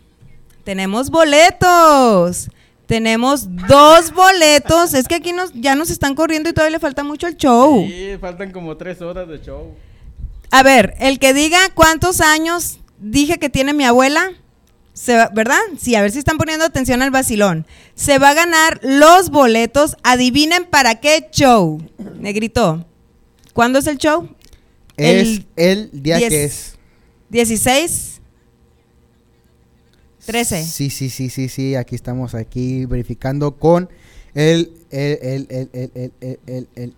[0.64, 2.48] Tenemos boletos.
[2.86, 4.94] Tenemos dos boletos.
[4.94, 7.84] Es que aquí nos, ya nos están corriendo y todavía le falta mucho el show.
[7.86, 9.74] Sí, faltan como tres horas de show.
[10.50, 14.30] A ver, el que diga cuántos años dije que tiene mi abuela,
[14.92, 15.60] se va- ¿verdad?
[15.78, 17.64] Sí, a ver si están poniendo atención al vacilón.
[17.94, 19.96] Se va a ganar los boletos.
[20.02, 21.80] Adivinen para qué show.
[22.18, 22.84] Negrito,
[23.52, 24.28] ¿Cuándo es el show?
[24.96, 26.74] Es el, el día diez, que es.
[27.30, 28.20] 16.
[30.26, 30.64] 13.
[30.64, 31.74] Sí, sí, sí, sí, sí.
[31.74, 33.88] Aquí estamos aquí verificando con
[34.34, 35.46] el, el,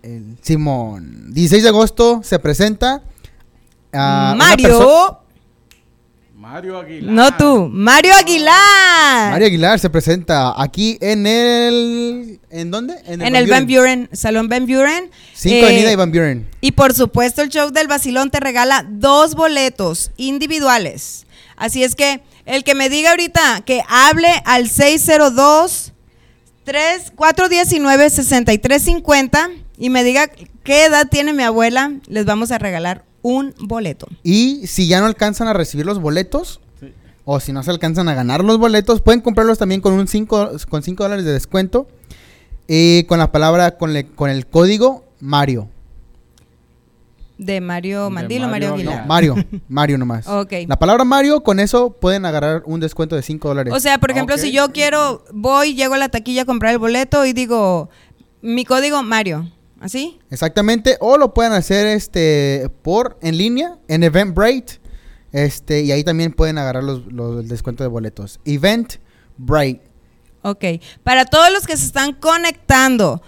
[0.03, 1.33] el Simón.
[1.33, 3.03] 16 de agosto se presenta.
[3.93, 5.22] Uh, Mario
[6.43, 7.13] Mario Aguilar.
[7.13, 9.31] no tú, Mario Aguilar.
[9.31, 12.41] Mario Aguilar se presenta aquí en el.
[12.49, 12.95] ¿En dónde?
[13.05, 15.09] en el Van Buren, Salón Van Buren.
[15.35, 16.49] 5 Eh, Avenida y Van Buren.
[16.59, 21.25] Y por supuesto, el show del vacilón te regala dos boletos individuales.
[21.55, 25.93] Así es que el que me diga ahorita que hable al 602
[26.65, 30.27] 3 419 6350 y me diga
[30.63, 34.07] qué edad tiene mi abuela, les vamos a regalar un boleto.
[34.21, 36.93] Y si ya no alcanzan a recibir los boletos, Sí.
[37.25, 40.51] o si no se alcanzan a ganar los boletos, pueden comprarlos también con un 5
[40.69, 41.87] con cinco dólares de descuento.
[42.67, 45.67] Y con la palabra, con, le- con el código Mario.
[47.37, 49.07] De Mario De Mandilo, Mario Mario No, Aguilar.
[49.07, 49.35] Mario.
[49.67, 50.27] Mario nomás.
[50.27, 50.53] Ok.
[50.67, 53.73] La palabra Mario, con eso pueden agarrar un descuento de 5 dólares.
[53.73, 56.77] O sea, por ejemplo, si yo quiero, voy, llego a la taquilla a comprar el
[56.79, 57.89] boleto y digo,
[58.41, 59.49] mi código Mario,
[59.83, 60.19] ¿así?
[60.29, 60.97] Exactamente.
[60.99, 64.81] O lo pueden hacer este por en línea en Eventbrite.
[65.31, 68.39] Este, y ahí también pueden agarrar los, los el descuento de boletos.
[68.45, 69.81] Eventbrite.
[70.43, 70.65] Ok.
[71.03, 73.23] Para todos los que se están conectando,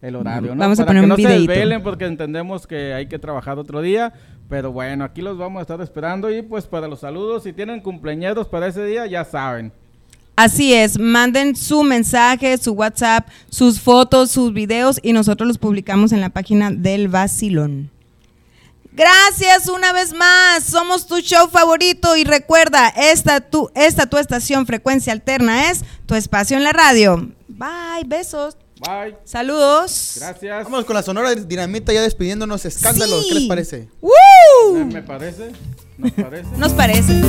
[0.00, 0.60] el horario, ¿no?
[0.60, 3.58] Vamos a para poner que un no se desvelen porque entendemos que hay que trabajar
[3.58, 4.12] otro día,
[4.48, 7.80] pero bueno, aquí los vamos a estar esperando y pues para los saludos, si tienen
[7.80, 9.72] cumpleaños para ese día, ya saben.
[10.36, 16.12] Así es, manden su mensaje, su WhatsApp, sus fotos, sus videos y nosotros los publicamos
[16.12, 17.90] en la página del Vacilón.
[18.98, 24.66] Gracias una vez más, somos tu show favorito y recuerda, esta tu, esta tu estación
[24.66, 27.28] frecuencia alterna es tu espacio en la radio.
[27.46, 29.16] Bye, besos, Bye.
[29.24, 30.14] saludos.
[30.18, 30.64] Gracias.
[30.64, 32.64] Vamos con la sonora dinamita ya despidiéndonos.
[32.64, 33.28] Escándalos, Sí.
[33.28, 33.88] ¿qué les parece?
[34.00, 34.74] ¡Woo!
[34.74, 35.52] Me, me parece,
[35.96, 36.48] nos parece.
[36.56, 37.22] Nos parece.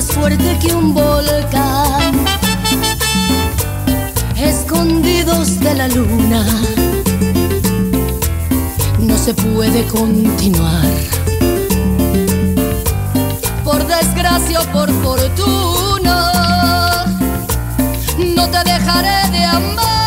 [0.00, 2.24] Más fuerte que un volcán.
[4.34, 6.46] Escondidos de la luna,
[8.98, 10.94] no se puede continuar.
[13.62, 16.16] Por desgracia o por fortuna,
[18.36, 19.99] no te dejaré de amar.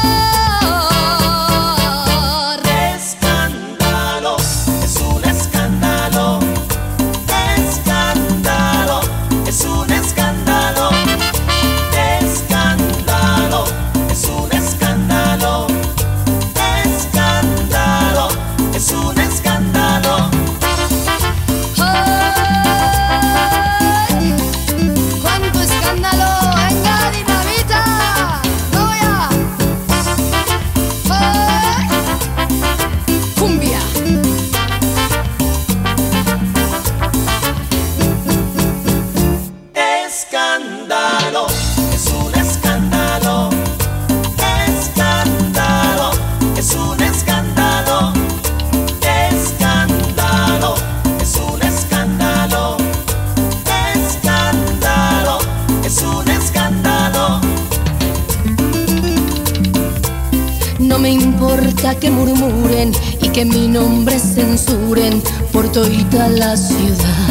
[61.03, 67.27] Me importa que murmuren y que mi nombre censuren por toda la ciudad.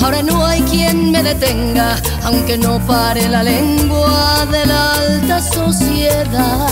[0.00, 6.68] Ahora no hay quien me detenga, aunque no pare la lengua de la alta sociedad.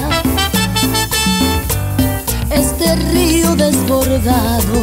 [2.51, 4.78] Este río desbordado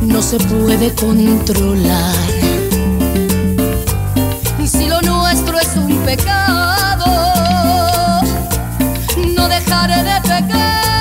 [0.00, 2.34] no se puede controlar.
[4.66, 6.43] Si lo nuestro es un pecado,
[9.74, 10.93] dejaré de pecar.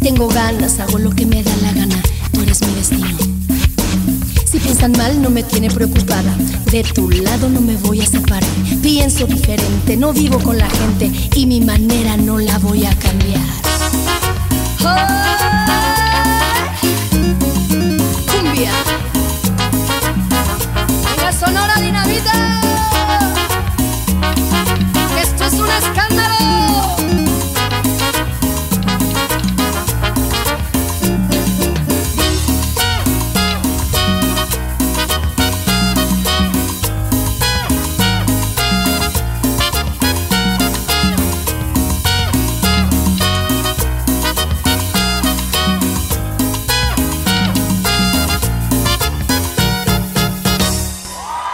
[0.00, 2.02] Tengo ganas, hago lo que me da la gana.
[2.32, 3.06] Tú eres mi destino.
[4.50, 6.34] Si piensan mal, no me tiene preocupada.
[6.70, 8.50] De tu lado no me voy a separar.
[8.82, 13.40] Pienso diferente, no vivo con la gente y mi manera no la voy a cambiar.
[14.84, 15.29] ¡Ay!